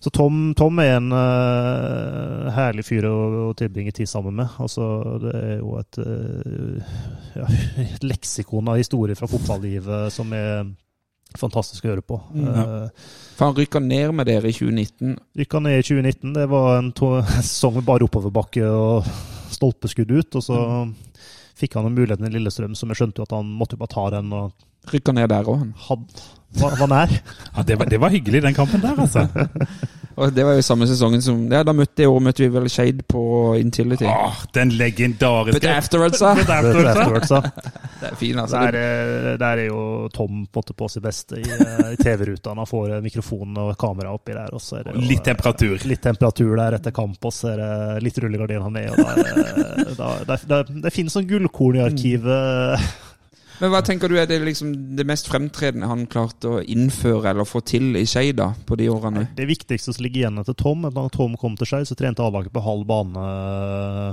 [0.00, 3.16] så Tom, Tom er en uh, herlig fyr å,
[3.48, 4.56] å tilbringe tid sammen med.
[4.62, 4.86] Altså,
[5.22, 6.96] det er jo et, uh,
[7.36, 7.46] ja,
[7.84, 10.66] et leksikon av historier fra fotballivet som er
[11.36, 12.18] fantastisk å høre på.
[12.36, 15.16] Eh, For han rykka ned med dere i 2019.
[15.40, 16.34] Rykka ned i 2019.
[16.36, 16.92] Det var en
[17.42, 19.10] sesong med bare oppoverbakke og
[19.52, 20.38] stolpeskudd ut.
[20.38, 20.60] Og så
[21.56, 23.94] fikk han en muligheten i Lillestrøm som jeg skjønte jo at han måtte jo bare
[23.94, 24.32] ta den.
[24.36, 25.72] og Rykka ned der òg, han.
[25.88, 26.02] had,
[26.60, 27.14] var, var nær.
[27.56, 29.26] Ja, det, var, det var hyggelig, den kampen der, altså.
[30.16, 33.04] Og det var jo samme sesongen som Ja, da møtte jeg, møtte vi vel Shade
[33.04, 33.20] på
[33.60, 34.06] Intility.
[34.08, 36.30] Åh, den legendariske But afterwards, da.
[36.38, 37.40] But Det er afterwards, da.
[37.42, 37.72] afterwards, da.
[38.00, 38.56] Det er fin, altså.
[38.64, 42.52] Der, er- der er jo Tom på, på sitt beste i, eh, i TV-ruta.
[42.56, 44.52] Han får mikrofonen og kamera oppi der.
[44.56, 45.76] Og så er det jo, Litt eh, temperatur.
[45.88, 48.92] Litt temperatur der etter kamp, og så er det litt rullegardiner med.
[48.92, 49.24] Og da, er
[49.84, 52.88] det- da, det, det, det finnes sånn gullkorn i arkivet.
[53.60, 57.48] Men hva tenker du er det liksom det mest fremtredende han klarte å innføre eller
[57.48, 59.26] få til i Skeid da, på de årene?
[59.36, 62.24] Det viktigste som ligger igjen etter Tom, at da Tom kom til Skei, så trente
[62.24, 63.28] A-laget på halv bane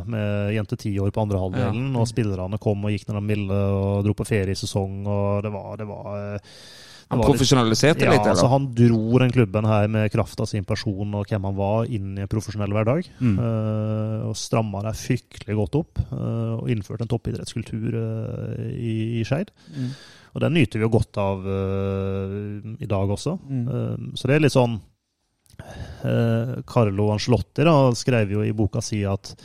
[0.07, 1.91] med jente ti år på andre halvdelen.
[1.91, 1.99] Ja.
[1.99, 5.03] Og spillerne kom og gikk når de ville, og dro på feriesesong.
[5.03, 6.41] Og det var, det var
[7.13, 8.47] Han profesjonaliserte litt- ja, litt, altså?
[8.51, 12.17] Han dro den klubben her med kraft av sin person og hvem han var, inn
[12.17, 13.07] i en profesjonell hverdag.
[13.19, 13.35] Mm.
[13.37, 16.01] Uh, og stramma det fryktelig godt opp.
[16.11, 19.53] Uh, og innførte en toppidrettskultur uh, i, i Skeid.
[19.75, 19.91] Mm.
[20.33, 23.35] Og den nyter vi jo godt av i dag også.
[23.37, 24.15] Mm.
[24.17, 24.79] Så det er litt sånn
[26.65, 29.35] Carlo Ancelotti da, skrev jo i boka si at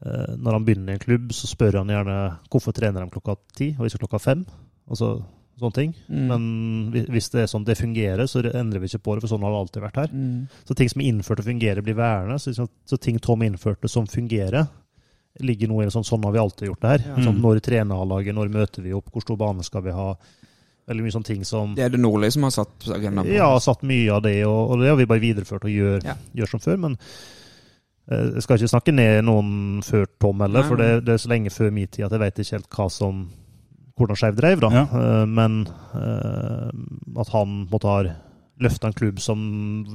[0.00, 2.16] når han begynner i en klubb, så spør han gjerne
[2.48, 4.46] hvorfor trener de klokka ti og ikke klokka fem.
[4.88, 5.18] Altså
[5.60, 5.94] sånne ting.
[6.08, 6.26] Mm.
[6.28, 9.42] Men hvis det er sånn det fungerer, så endrer vi ikke på det, for sånn
[9.46, 10.08] har det alltid vært her.
[10.14, 10.48] Mm.
[10.66, 12.38] Så ting som er innført og fungerer, blir værende.
[12.42, 14.66] Så, liksom, så ting Tom innførte som fungerer,
[15.40, 17.04] ligger noe i sånn sånn har vi alltid gjort det her.
[17.10, 17.14] Ja.
[17.24, 17.42] Sånn, Mm.
[17.42, 20.14] når trener A-laget, når møter vi opp, hvor stor bane skal vi ha?
[20.86, 23.32] Veldig mye sånne ting som Det er det Nordli som har satt agendaen på.
[23.32, 26.14] ja, satt mye av det, og, og det har vi bare videreført og gjør, Ja.
[26.36, 26.76] gjør som før.
[26.78, 26.98] Men
[28.10, 31.22] eh, jeg skal ikke snakke ned noen før Tom heller, Nei, for det, det er
[31.24, 33.30] så lenge før min tid at jeg vet ikke helt hva som
[33.98, 34.70] hvordan Skeiv drev, da.
[34.74, 34.84] Ja.
[35.00, 35.60] Eh, men
[35.94, 36.70] eh,
[37.20, 38.00] at han måtte ha
[38.64, 39.38] løfta en klubb som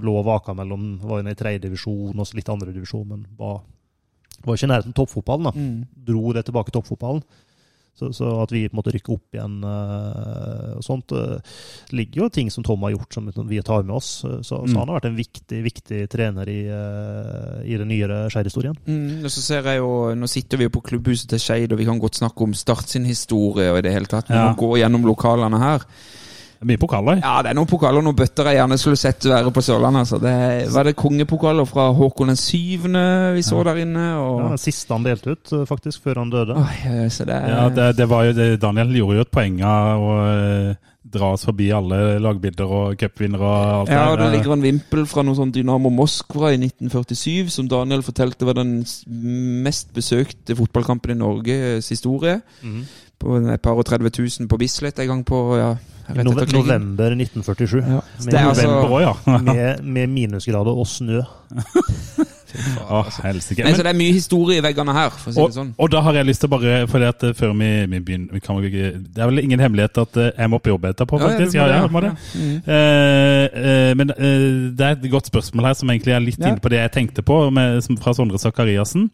[0.04, 3.62] lå og vaka mellom Var inne i tredje divisjon og litt andre divisjon, men var,
[4.44, 5.48] var ikke i nærheten av toppfotballen.
[5.48, 5.86] da Mm.
[6.10, 7.24] dro det tilbake til toppfotballen.
[8.00, 11.42] Så, så at vi måtte rykke opp igjen eh, og sånt Det
[11.98, 14.22] ligger jo ting som Tom har gjort som vi tar med oss.
[14.24, 14.76] Så, så Mm.
[14.78, 18.78] han har vært en viktig viktig trener i, eh, i den nyere Skeid-historien.
[18.88, 21.80] Mm, og så ser jeg jo, Nå sitter vi jo på klubbhuset til Skeid, og
[21.82, 24.30] vi kan godt snakke om Start sin historie og i det hele tatt.
[24.30, 24.50] Vi Ja.
[24.54, 25.84] må gå gjennom lokalene her.
[26.60, 27.22] Det er Mye pokaler.
[27.24, 30.02] Ja, det er noen pokaler og noen bøtter jeg gjerne skulle sett være på Sørlandet.
[30.04, 30.18] Altså.
[30.20, 33.04] Det var det kongepokaler fra Håkon den syvende
[33.38, 34.08] vi så der inne.
[34.12, 36.58] Ja, den siste han delte ut, eh, faktisk, før han døde.
[36.60, 37.38] Oh, ja, det.
[37.54, 41.30] Ja, det, det var jo det, Daniel gjorde jo et poeng av å eh, dra
[41.38, 44.34] oss forbi alle lagbilder og cupvinnere og alt Ja, og det der.
[44.36, 48.82] ligger en vimpel fra noe sånn Dynamo Moskva i 1947, som Daniel fortalte var den
[49.64, 52.42] mest besøkte fotballkampen i Norges historie.
[52.66, 52.84] Mhm.
[53.20, 55.74] På et par og 30 000 på Bislett en gang på ja,
[56.16, 57.80] November 1947.
[57.80, 58.02] Ja.
[58.26, 59.14] Med, Det altså- November ja.
[59.50, 61.22] med, med minusgrader og snø.
[62.90, 63.62] Å, helsike.
[63.62, 65.70] Nei, så det er mye historie i veggene her, for å si Og, det sånn.
[65.78, 68.42] og da har jeg lyst til bare fordi at eh, før vi, vi begynner vi
[68.42, 71.54] kan, Det er vel ingen hemmelighet at eh, jeg må på jobb etterpå, faktisk.
[71.60, 72.12] Ja, ja, må det.
[72.34, 72.56] Mm.
[72.66, 76.50] Uh, uh, men uh, det er et godt spørsmål her, som egentlig er litt Ja.
[76.54, 79.10] inne på det jeg tenkte på, med, som fra Sondre Sakariassen.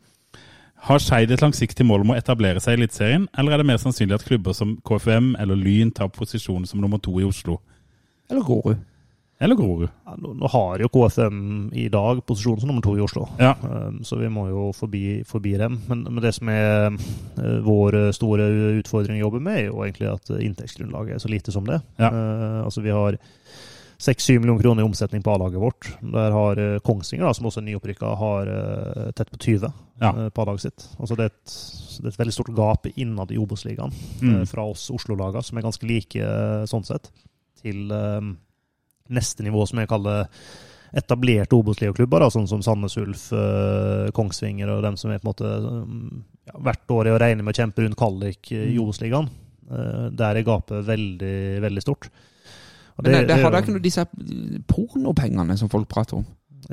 [0.86, 3.80] Har Skeid et langsiktig mål om å etablere seg i Eliteserien, eller er det mer
[3.82, 7.58] sannsynlig at klubber som KFM eller Lyn tar posisjon som nummer to i Oslo?
[8.30, 8.84] Eller Grorud.
[9.42, 9.90] Eller Grorud?
[10.06, 11.40] Ja, nå, nå har jo KFM
[11.74, 13.26] i dag posisjon som nummer to i Oslo.
[13.42, 13.56] Ja.
[13.66, 15.80] Um, Så vi må jo forbi, forbi dem.
[15.90, 18.46] Men, men det som er eh, vår store
[18.78, 21.82] utfordring å jobbe med, er jo egentlig at inntektsgrunnlaget er så lite som det.
[21.98, 22.14] Ja.
[22.14, 23.18] Uh, altså vi har
[24.06, 25.88] 6-7 millioner kroner i omsetning på A-laget vårt.
[26.14, 29.72] Der har eh, Kongsvinger, da, som også er nyopprykka, har eh, tett på 20
[30.04, 30.12] Ja.
[30.12, 30.86] eh, på A-laget sitt.
[31.00, 31.56] Altså det, er et,
[32.04, 34.44] det er et veldig stort gap innad i Obos-ligaen Mm.
[34.50, 36.30] fra oss Oslo-laga, som er ganske like
[36.70, 37.10] sånn sett,
[37.64, 38.36] til um,
[39.10, 40.28] neste nivå, som jeg kaller
[40.96, 43.26] etablerte Obos-ligaklubber, sånn som Sandnes Ulf,
[44.16, 45.50] Kongsvinger og dem som er på en måte
[45.86, 49.28] mm, ja, hvert år er å regne med å kjempe rundt kvalik eh, i Obos-ligaen.
[49.72, 51.36] Eh, der er gapet veldig,
[51.66, 52.10] veldig stort.
[53.02, 54.06] Men det, det da jo- ikke noe disse
[54.72, 56.26] pornopengene som folk prater om.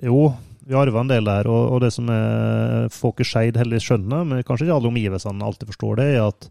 [0.02, 0.32] Jo,
[0.66, 4.24] vi arva en del der, og, og det som er folk i Skeid heldigvis skjønner,
[4.30, 6.48] men kanskje ikke alle omgivelsene alltid forstår det, er at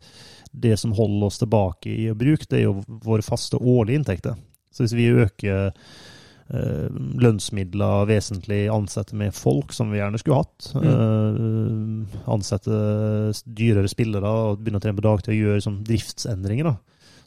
[0.51, 4.35] det som holder oss tilbake i å bruke, det er jo våre faste årlige inntekter.
[4.75, 6.89] Så hvis vi øker eh,
[7.23, 12.81] lønnsmidler vesentlig, ansette med folk, som vi gjerne skulle hatt, eh, ansette
[13.47, 16.75] dyrere spillere og begynne å trene på dagtid og gjøre sånn driftsendringer, da,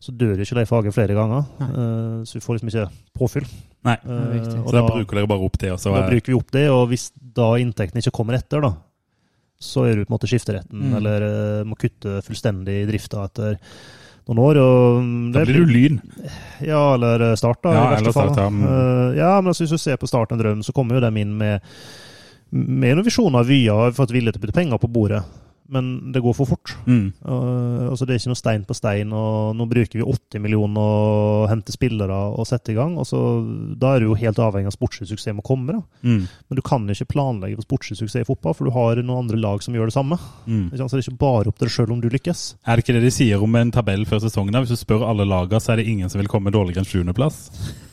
[0.05, 1.47] så dør ikke de faget flere ganger.
[1.65, 2.87] Uh, så vi får liksom ikke
[3.17, 3.47] påfyll.
[3.85, 3.95] Nei.
[4.05, 6.33] det er uh, Så da da- bruker dere bare opp det, Også, da er bruker
[6.33, 8.75] vi opp det, og hvis da inntektene ikke kommer etter, da,
[9.65, 10.97] så er du på en måte skifteretten, Mm.
[11.01, 13.59] eller uh, må kutte fullstendig i drifta etter
[14.29, 14.59] noen år.
[14.61, 15.99] Og mm, Da blir du lyn.
[16.65, 17.73] Ja, eller eh, Start, da.
[17.77, 18.31] Ja, i verste fall.
[18.33, 18.49] Start, ja.
[18.49, 18.63] Mm.
[18.65, 21.17] Eh, ja, men altså, hvis du ser på Start en drøm, så kommer jo dem
[21.21, 21.61] inn med
[22.55, 25.25] med noen visjoner og vyer, og har fått vilje til å putte penger på bordet.
[25.73, 26.75] Men det går for fort.
[26.85, 27.13] Mm.
[27.25, 29.13] Uh, altså Det er ikke noe stein på stein.
[29.17, 32.99] og Nå bruker vi 80 millioner og henter spillere og setter i gang.
[33.01, 33.21] og så
[33.81, 35.79] Da er du jo helt avhengig av sportslig suksess med å komme.
[36.03, 36.27] Mm.
[36.29, 39.41] Men du kan ikke planlegge for sportslig suksess i fotball, for du har noen andre
[39.41, 40.19] lag som gjør det samme.
[40.47, 40.69] Mm.
[40.75, 42.45] Så det er ikke bare opp til deg sjøl om du lykkes.
[42.67, 44.61] Er det ikke det de sier om en tabell før sesongen?
[44.65, 47.41] Hvis du spør alle lagene, så er det ingen som vil komme dårligere enn sjuendeplass.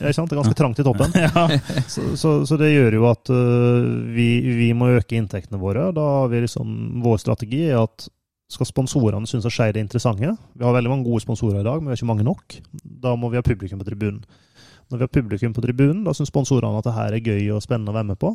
[0.01, 0.31] Ja, ikke sant?
[0.31, 1.15] Det er ganske trangt i toppen.
[1.21, 1.45] Ja.
[1.87, 4.25] Så, så, så det gjør jo at uh, vi,
[4.57, 5.91] vi må øke inntektene våre.
[5.95, 6.71] Da har vi liksom,
[7.03, 8.07] Vår strategi er at
[8.51, 11.79] skal sponsorene synes at Skeid er interessante Vi har veldig mange gode sponsorer i dag,
[11.79, 12.57] men vi har ikke mange nok.
[12.83, 14.23] Da må vi ha publikum på tribunen.
[14.91, 17.63] Når vi har publikum på tribunen, da syns sponsorene at det her er gøy og
[17.63, 18.33] spennende å være med på.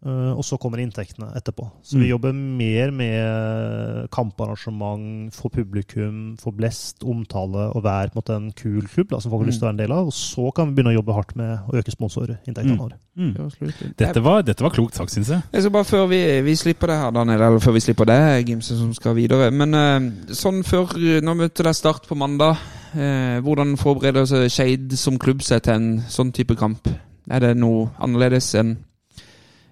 [0.00, 1.66] Uh, og så kommer inntektene etterpå.
[1.84, 2.10] Så vi Mm.
[2.10, 8.52] jobber mer med kamparrangement, få publikum, få blest, omtale og være på en måte en
[8.56, 10.06] kul klubb da, som folk har lyst til å være en del av.
[10.06, 12.78] Og så kan vi begynne å jobbe hardt med å øke sponsorinntektene Mm.
[12.78, 12.96] våre.
[13.16, 13.94] Mm.
[13.98, 15.42] Dette, var, dette var klokt sagt, syns jeg.
[15.52, 18.46] Jeg skal bare Før vi, vi slipper det her, Daniel, eller før vi slipper det,
[18.46, 19.50] Gimse, som skal videre.
[19.52, 22.56] Men eh, sånn før Nå møter dere Start på mandag.
[22.94, 26.88] Eh, hvordan forbereder Skeid som klubb seg til en sånn type kamp?
[27.30, 28.76] Er det noe annerledes enn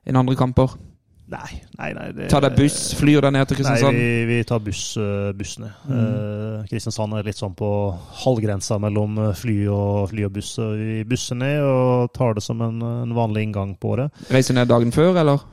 [0.09, 0.77] enn andre kamper?
[1.29, 2.07] Nei, nei, nei.
[2.17, 3.99] Det, Ta deg buss, flyr deg ned til Nei, Kristiansand?
[4.01, 4.81] vi, vi tar buss,
[5.37, 5.69] bussene.
[5.85, 5.99] bussene.
[5.99, 7.69] Eh, Kristiansand er litt sånn på
[8.23, 10.55] halvgrensa mellom eh, fly og, fly og buss.
[10.57, 14.25] Så vi busser ned og tar det som en, en vanlig inngang på året.
[14.33, 15.45] Reiser ned dagen før, eller?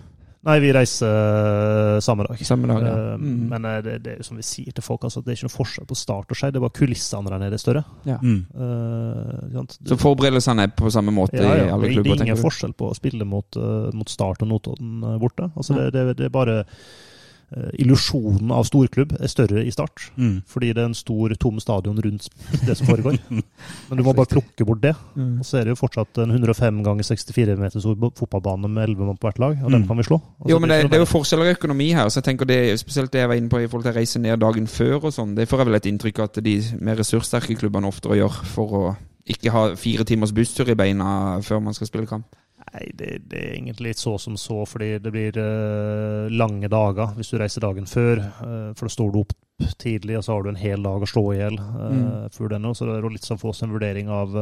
[0.45, 2.41] Nei, vi reiser eh, samme dag.
[2.45, 2.93] Samme dag, ja.
[2.93, 3.47] Eh, Mm.
[3.49, 5.53] Men eh, det, det er som vi sier til folk, altså, det er ikke noe
[5.55, 6.49] forskjell på start og skei.
[6.51, 7.83] Det er bare kulissene der nede er større.
[8.05, 8.41] Mm.
[8.53, 9.63] Uh?
[9.87, 12.11] Så forberedelsene er på samme måte ja, ja, i alle klubber?
[12.11, 13.57] det er ingen forskjell på å spille mot,
[13.95, 15.49] mot Start og Notodden borte.
[15.55, 16.59] Altså, det, det, det er bare
[17.79, 20.07] Illusjonen av storklubb er større i Start.
[20.17, 20.41] Mm.
[20.49, 22.27] Fordi det er en stor, tom stadion rundt
[22.65, 23.17] det som foregår.
[23.89, 24.95] Men du må bare plukke bort det.
[25.15, 25.39] Mm.
[25.39, 29.05] Og så er det jo fortsatt en 105 ganger 64 meter stor fotballbane med 11
[29.11, 29.87] mann på hvert lag, og den Mm.
[29.87, 30.17] kan vi slå.
[30.39, 32.45] Altså, Jo, men det, er det er jo forskjeller i økonomi her, så jeg tenker
[32.49, 35.03] det, spesielt det jeg var inne på i forhold til å reise ned dagen før
[35.05, 38.17] og sånn, det får jeg vel et inntrykk av at de mer ressurssterke klubbene oftere
[38.21, 38.95] gjør for å
[39.27, 42.25] ikke ha fire timers busstur i beina før man skal spille kamp.
[42.75, 47.13] Nei, det, det er egentlig litt så som så, fordi det blir uh, lange dager
[47.15, 48.19] hvis du reiser dagen før.
[48.41, 49.31] Uh, for da står du opp
[49.79, 52.07] tidlig, og så har du en hel dag å slå i hjel uh, Mm.
[52.35, 52.65] før den.
[52.67, 52.83] også.
[52.83, 54.35] Så det er litt sånn for oss en vurdering av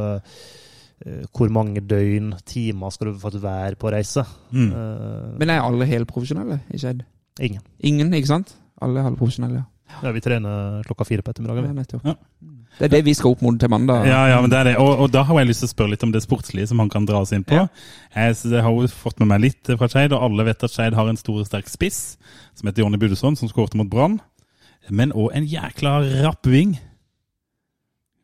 [1.34, 4.22] hvor mange døgn, timer, skal du faktisk være på reise.
[4.54, 4.70] Mm.
[5.42, 7.02] Men er alle helprofesjonelle i Skeid?
[7.42, 7.62] ingen.
[7.82, 8.54] Ingen, ikke sant?
[8.80, 9.66] Alle er halvprofesjonelle, ja.
[10.02, 12.02] Ja, vi trener klokka fire på ettermiddagen.
[12.04, 12.14] Ja.
[12.78, 14.06] Det er det vi skal opp mot til mandag.
[14.08, 14.74] Ja, ja, men det er det.
[14.82, 16.90] Og, og da har jeg lyst til å spørre litt om det sportslige som han
[16.90, 17.60] kan dra oss inn på.
[18.16, 20.96] Jeg, jeg har jo fått med meg litt fra Skeid, og alle vet at Skeid
[20.98, 22.00] har en stor og sterk spiss
[22.56, 24.18] som heter Jonny Budesson, som skårte mot Brann.
[24.90, 26.74] Men òg en jækla rapp ving.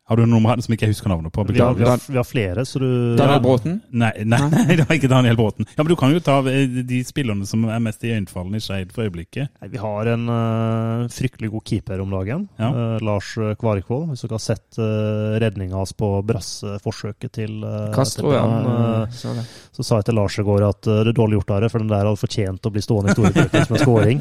[0.09, 1.43] Har du noen som ikke jeg husker navnet på?
[1.47, 3.41] Vi har, vi, har, vi har flere, så du Daniel Ja.
[3.43, 3.77] Bråten?
[3.95, 4.39] Nei, nei,
[4.75, 5.67] det var ikke Daniel Bråten.
[5.69, 8.91] Ja, men Du kan jo ta eh, de spillerne som er mest iøynefallende i Skeid
[8.91, 9.53] for øyeblikket.
[9.61, 12.47] Nei, Vi har en uh, fryktelig god keeper om dagen.
[12.59, 12.71] Ja.
[12.73, 13.29] Uh, Lars
[13.61, 14.09] Kvarikvold.
[14.11, 18.43] Hvis dere har sett uh, redninga hans på brasseforsøket til, uh, Castro, ja.
[18.43, 19.31] Brann, Så
[19.71, 21.85] så sa jeg til Lars i går at det er dårlig gjort av deg, for
[21.85, 24.19] den der hadde fortjent å bli stående i historiebøkene som en scoring.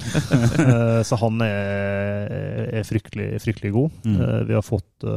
[1.11, 2.31] Så han er,
[2.79, 3.99] er fryktelig, fryktelig god.
[4.07, 4.21] Mm.
[4.47, 5.09] Vi har fått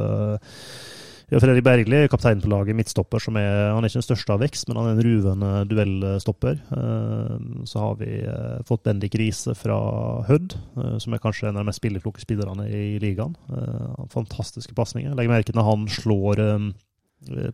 [1.34, 3.20] vi har Fredrik Bergli, kaptein på laget, midtstopper.
[3.20, 6.60] som er, Han er ikke den største av vekst, men han er en ruvende duellstopper.
[6.78, 9.78] Eh, Så har vi eh, fått Bendik Riise fra
[10.28, 13.34] Hødd, eh, som er kanskje en av de mest spillerkloke spillerne i ligaen.
[14.12, 15.16] Fantastiske pasninger.
[15.16, 16.42] Legg merke til når han slår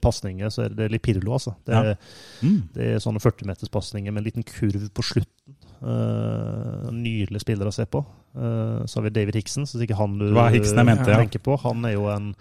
[0.02, 1.54] pasninger, så er det litt Pirlo, altså.
[1.64, 1.96] Det, Ja.
[2.42, 2.70] Mm.
[2.74, 5.56] det er sånne 40-meterspasninger med en liten kurv på slutten.
[5.80, 8.02] Uh, nydelig spiller å se på.
[8.36, 11.08] Uh, så har vi David Hiksen, så ikke han du Hva var Hickson jeg mente,
[11.08, 11.56] uh, tenker på.
[11.64, 12.34] Han er jo en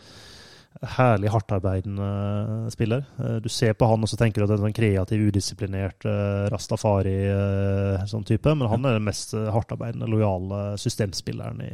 [0.83, 3.05] herlig hardtarbeidende spiller.
[3.19, 5.25] Eh, Du ser på han og så tenker du at det er en sånn kreativ,
[5.31, 11.73] udisiplinert eh, Rastafari eh, sånn type, men han er den mest hardtarbeidende, lojale systemspilleren i,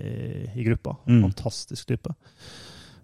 [0.54, 0.96] i gruppa.
[1.08, 1.20] Mm.
[1.28, 2.14] Fantastisk type.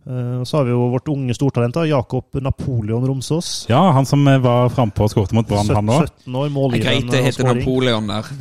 [0.09, 3.67] Eh, så har vi jo vårt unge stortalent, Jakob Napoleon Romsås.
[3.69, 6.09] Ja, han som var frampå og skåret mot Brann, han òg.
[6.25, 7.53] 17 år, målgivende greit det heter.
[7.53, 8.33] Napoleon der.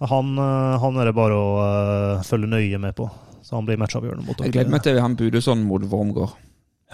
[0.10, 0.30] Han,
[0.80, 1.48] han er det bare å
[2.24, 3.04] følge nøye med på.
[3.50, 6.36] Så han blir matchavgjørende mot jeg gleder meg til han Budusson mot Wormgård.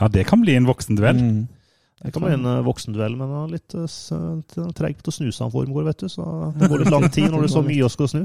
[0.00, 1.18] Ja, det kan bli en voksenduell.
[1.20, 1.42] Mm.
[2.00, 5.28] Det kan bli en eh, voksenduell, men han er litt uh, treig til å snu
[5.28, 6.08] seg han Wormgård, vet du.
[6.12, 6.24] Så
[6.56, 8.22] det går litt lang tid når det er så mye å skal snu.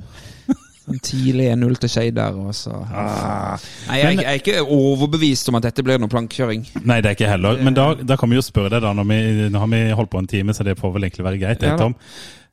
[0.92, 2.40] En tidlig 1-0 til Skeid der.
[2.40, 2.80] Og så.
[2.88, 3.68] Ah.
[3.90, 6.64] Nei, jeg, jeg er ikke overbevist om at dette blir noe plankkjøring.
[6.84, 7.60] Nei, det er ikke heller.
[7.68, 8.96] Men da, da kan vi jo spørre deg, da.
[8.96, 9.20] Når vi,
[9.52, 11.68] nå har vi holdt på en time, så det får vel egentlig være greit.
[11.68, 11.76] Ja.
[11.80, 12.00] Tom.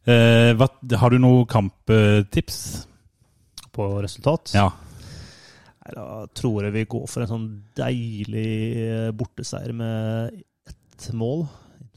[0.08, 0.70] Eh, hva,
[1.02, 2.60] har du noe kamptips?
[3.78, 4.54] På resultat.
[4.58, 4.72] Ja.
[5.88, 8.50] Nei, Da tror jeg vi går for en sånn deilig
[8.84, 10.36] eh, borteseier med
[10.68, 11.46] ett mål.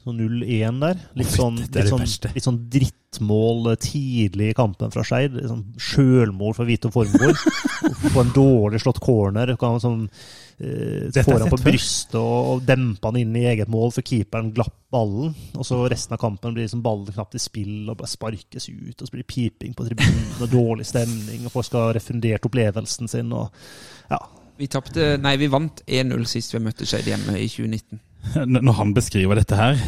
[0.02, 1.02] Sånn 0-1 der.
[1.18, 5.36] Litt sånn, litt, sånn, litt sånn drittmål eh, tidlig i kampen fra Skeid.
[5.46, 7.38] Sånn sjølmål for Vito Formgård.
[8.14, 9.54] på en dårlig slått corner.
[9.60, 10.08] Kan sånn,
[10.58, 14.52] eh, får han på brystet og, og demper han inn i eget mål, for keeperen
[14.54, 15.32] glapp ballen.
[15.56, 18.94] Og så resten av kampen blir liksom ballen knapt i spill og sparkes ut.
[19.00, 22.44] Og så blir det piping på tribunen og dårlig stemning, og folk skal ha refundert
[22.48, 23.32] opplevelsen sin.
[23.32, 23.50] og
[24.12, 24.18] ja,
[24.60, 28.00] Vi tapte Nei, vi vant 1-0 sist vi møtte Skeid hjemme i 2019.
[28.62, 29.80] Når han beskriver dette her,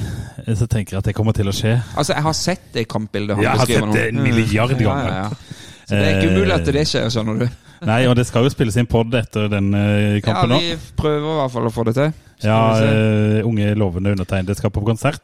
[0.43, 1.77] eh, så tenker jeg at det kommer til å skje.
[1.95, 4.81] Altså, jeg har sett det kampbildet han beskriver Jeg har sett det en milliard milliard
[4.81, 5.13] Ja, ganger.
[5.13, 5.61] ja, ja.
[5.85, 7.47] Så det er ikke umulig at det skjer, skjønner du.
[7.83, 10.59] Nei, og det skal jo spilles inn pod etter den eh, Ja, kampen nå.
[10.61, 12.13] vi prøver i hvert fall å få det til.
[12.45, 15.23] Ja, eh, unge lovende undertegnede skal på konsert.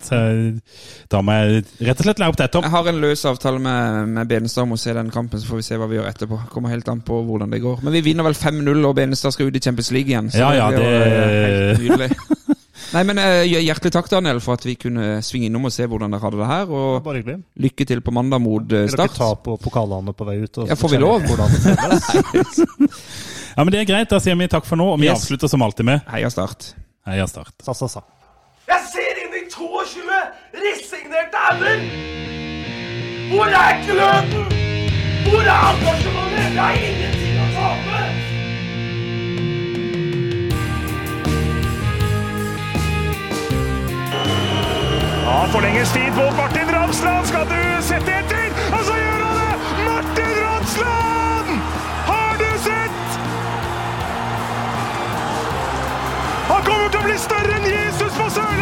[1.11, 2.65] Da må jeg rett og slett lære opp det, Tom.
[2.65, 5.61] Jeg har en løs avtale med, med Benestad om å se den kampen, så får
[5.61, 6.39] vi se hva vi gjør etterpå.
[6.53, 7.83] Kommer helt an på hvordan det går.
[7.85, 10.31] Men vi vinner vel 5-0, og Benestad skal ut i Champions League igjen.
[10.33, 12.40] Så Ja, ja, blir det- er helt nydelig.
[12.91, 16.11] Nei, men eh, Hjertelig takk, Daniel, for at vi kunne svinge innom og se hvordan
[16.11, 16.71] dere hadde det her.
[16.75, 17.37] Og bare hyggelig.
[17.63, 18.91] lykke til på mandag mot start.
[18.91, 20.59] Vil dere ta på pokalene på vei ut?
[20.59, 21.23] og Ja, får vi lov?
[21.29, 21.51] Hvordan?
[23.57, 24.09] Ja, men det er greit.
[24.11, 25.25] Da sier vi takk for nå, og vi Yes.
[25.25, 26.73] avslutter som alltid med Heia Start.
[27.07, 27.51] Heia Start.
[27.67, 28.01] sa, sa, sa.
[28.71, 30.07] Jeg ser inn i 22
[30.63, 31.83] resignerte ender!
[33.33, 34.47] Hvor er gløden?
[35.27, 36.55] Hvor er engasjementet?
[36.55, 37.20] Det har ingenting
[45.31, 47.27] Han forlenges tid på Martin Ramsland.
[47.27, 48.49] Skal du sette etter?
[48.73, 49.55] Og så gjør han det!
[49.89, 51.49] Martin Ramsland!
[52.07, 53.21] Har du sett?
[56.51, 58.60] Han kommer til å bli større enn Jesus på Sørlandet!